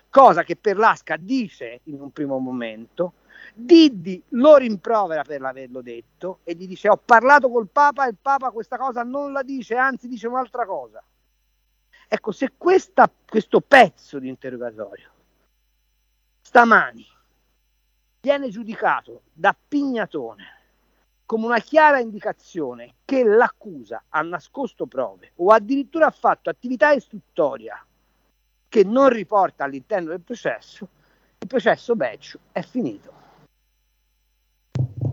[0.09, 3.15] cosa che Perlasca dice in un primo momento,
[3.53, 8.17] Diddi lo rimprovera per averlo detto e gli dice ho parlato col Papa e il
[8.21, 11.03] Papa questa cosa non la dice, anzi dice un'altra cosa.
[12.07, 15.09] Ecco, se questa, questo pezzo di interrogatorio
[16.39, 17.05] stamani
[18.21, 20.54] viene giudicato da Pignatone
[21.25, 27.83] come una chiara indicazione che l'accusa ha nascosto prove o addirittura ha fatto attività istruttoria
[28.69, 30.87] che non riporta all'interno del processo,
[31.39, 33.13] il processo Becciu è finito.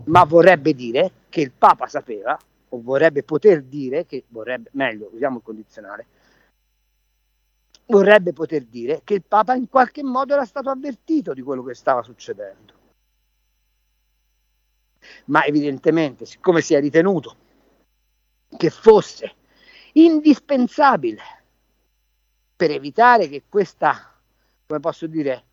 [0.05, 2.37] Ma vorrebbe dire che il Papa sapeva,
[2.69, 6.05] o vorrebbe poter dire, che vorrebbe, meglio, usiamo il condizionale,
[7.85, 11.73] vorrebbe poter dire che il Papa in qualche modo era stato avvertito di quello che
[11.73, 12.81] stava succedendo
[15.25, 17.35] ma evidentemente siccome si è ritenuto
[18.57, 19.35] che fosse
[19.93, 21.21] indispensabile
[22.55, 24.13] per evitare che questa,
[24.65, 25.43] come posso dire,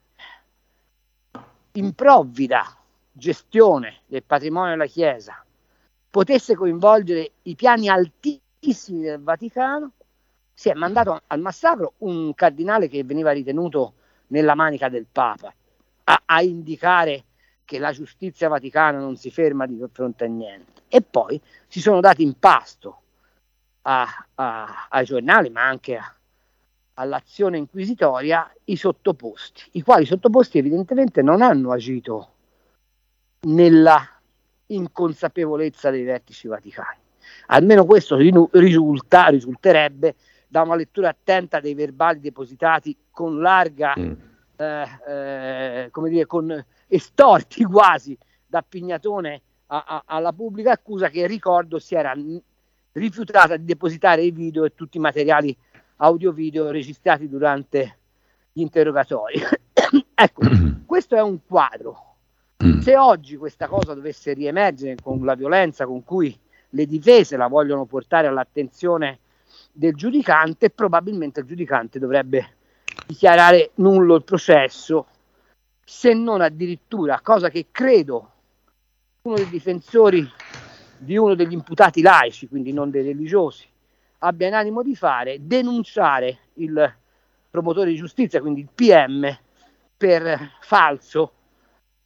[1.73, 2.77] improvvida
[3.13, 5.45] gestione del patrimonio della Chiesa
[6.09, 9.93] potesse coinvolgere i piani altissimi del Vaticano,
[10.53, 13.95] si è mandato al massacro un cardinale che veniva ritenuto
[14.29, 15.55] nella manica del Papa
[16.05, 17.25] a, a indicare
[17.71, 20.83] che la giustizia vaticana non si ferma di fronte a niente.
[20.89, 23.03] E poi si sono dati in pasto
[23.83, 24.05] a,
[24.35, 26.13] a, ai giornali, ma anche a,
[26.95, 32.33] all'azione inquisitoria, i sottoposti, i quali sottoposti evidentemente non hanno agito
[33.43, 34.05] nella
[34.67, 36.99] inconsapevolezza dei vertici vaticani.
[37.47, 40.17] Almeno questo risulta, risulterebbe
[40.49, 44.13] da una lettura attenta dei verbali depositati con larga, mm.
[44.61, 51.27] Eh, eh, come dire, con estorti quasi da Pignatone a, a, alla pubblica accusa che
[51.27, 52.15] ricordo si era
[52.93, 55.57] rifiutata di depositare i video e tutti i materiali
[55.97, 57.99] audio-video registrati durante
[58.53, 59.41] gli interrogatori.
[60.15, 60.43] ecco,
[60.85, 62.17] questo è un quadro.
[62.63, 62.81] Mm.
[62.81, 66.39] Se oggi questa cosa dovesse riemergere con la violenza con cui
[66.71, 69.21] le difese la vogliono portare all'attenzione
[69.73, 72.57] del giudicante, probabilmente il giudicante dovrebbe
[73.07, 75.07] dichiarare nullo il processo
[75.85, 78.31] se non addirittura, cosa che credo
[79.23, 80.29] uno dei difensori
[80.97, 83.67] di uno degli imputati laici, quindi non dei religiosi,
[84.19, 86.95] abbia in animo di fare, denunciare il
[87.51, 89.37] promotore di giustizia, quindi il PM,
[89.97, 91.33] per falso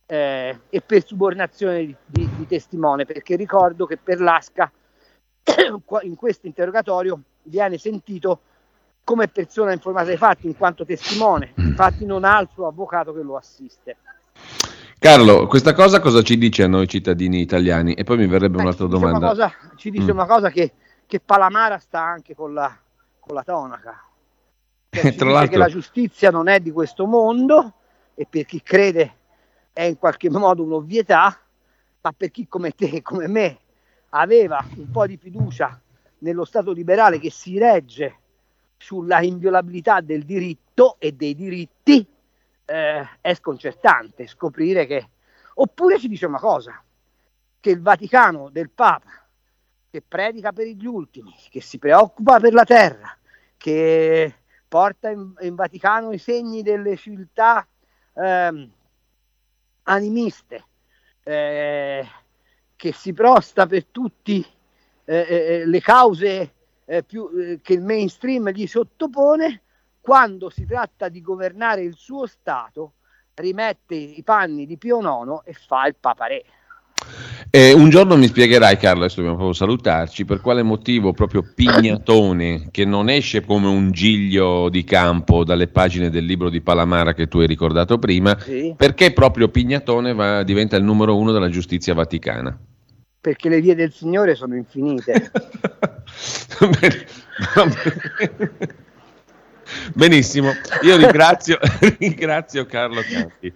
[0.07, 4.72] eh, e per subornazione di, di, di, testimone, perché ricordo che per l'ASCA
[6.03, 8.41] in questo interrogatorio viene sentito
[9.05, 11.66] come persona informata dei fatti, in quanto testimone, mm.
[11.66, 13.98] infatti non ha il suo avvocato che lo assiste.
[14.98, 17.92] Carlo, questa cosa cosa ci dice a noi cittadini italiani?
[17.92, 19.18] E poi mi verrebbe Beh, un'altra domanda.
[19.18, 20.16] Una cosa, ci dice mm.
[20.16, 20.72] una cosa che,
[21.07, 22.74] che, Palamara sta anche con la,
[23.20, 24.02] con la tonaca.
[24.88, 25.50] Cioè, Tra l'altro...
[25.50, 27.74] che la giustizia non è di questo mondo
[28.14, 29.16] e per chi crede
[29.74, 31.38] è in qualche modo un'ovvietà,
[32.00, 33.59] ma per chi come te e come me
[34.11, 35.78] aveva un po' di fiducia
[36.18, 38.20] nello Stato liberale che si regge
[38.85, 42.07] sulla inviolabilità del diritto e dei diritti
[42.66, 45.09] eh, è sconcertante scoprire che
[45.55, 46.82] oppure ci dice una cosa
[47.61, 49.26] che il Vaticano del Papa
[49.89, 53.16] che predica per gli ultimi che si preoccupa per la terra
[53.57, 54.35] che
[54.68, 57.66] porta in, in Vaticano i segni delle civiltà
[58.12, 58.68] eh,
[59.85, 60.64] animiste
[61.22, 62.07] eh,
[62.76, 64.45] che si prosta per tutte eh,
[65.07, 66.53] eh, le cause
[66.87, 69.62] eh, più, eh, che il mainstream gli sottopone,
[70.01, 72.95] quando si tratta di governare il suo Stato,
[73.35, 76.43] rimette i panni di Pio IX e fa il paparè.
[77.51, 82.68] Eh, un giorno mi spiegherai, Carlo, adesso dobbiamo proprio salutarci, per quale motivo proprio Pignatone,
[82.70, 87.28] che non esce come un giglio di campo dalle pagine del libro di Palamara che
[87.28, 88.74] tu hai ricordato prima, sì.
[88.76, 92.59] perché proprio Pignatone va, diventa il numero uno della giustizia vaticana?
[93.25, 95.31] Perché le vie del Signore sono infinite.
[99.95, 100.51] Benissimo,
[100.83, 101.59] io ringrazio,
[101.99, 103.51] ringrazio Carlo Campi.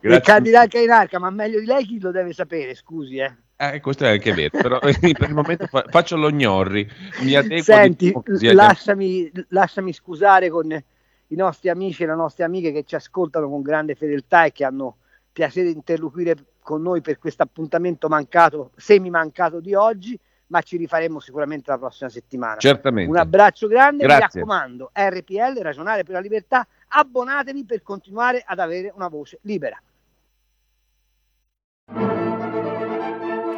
[0.00, 3.18] Il candidato in arca, ma meglio di lei chi lo deve sapere, scusi.
[3.18, 3.30] Eh.
[3.56, 6.88] Eh, questo è anche vero, però per il momento fa- faccio lo gnorri.
[7.20, 12.94] Mi Senti, lasciami, lasciami, scusare con i nostri amici e le nostre amiche che ci
[12.94, 14.96] ascoltano con grande fedeltà e che hanno
[15.30, 20.18] piacere di interloquire con noi per questo appuntamento mancato, semi mancato di oggi,
[20.50, 22.56] ma ci rifaremo sicuramente la prossima settimana.
[22.56, 23.10] Certamente.
[23.10, 24.40] Un abbraccio grande, Grazie.
[24.40, 29.80] mi raccomando, RPL, Ragionare per la Libertà, abbonatevi per continuare ad avere una voce libera.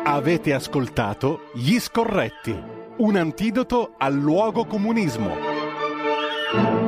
[0.05, 2.63] Avete ascoltato Gli Scorretti,
[2.99, 6.82] un antidoto al luogo comunismo.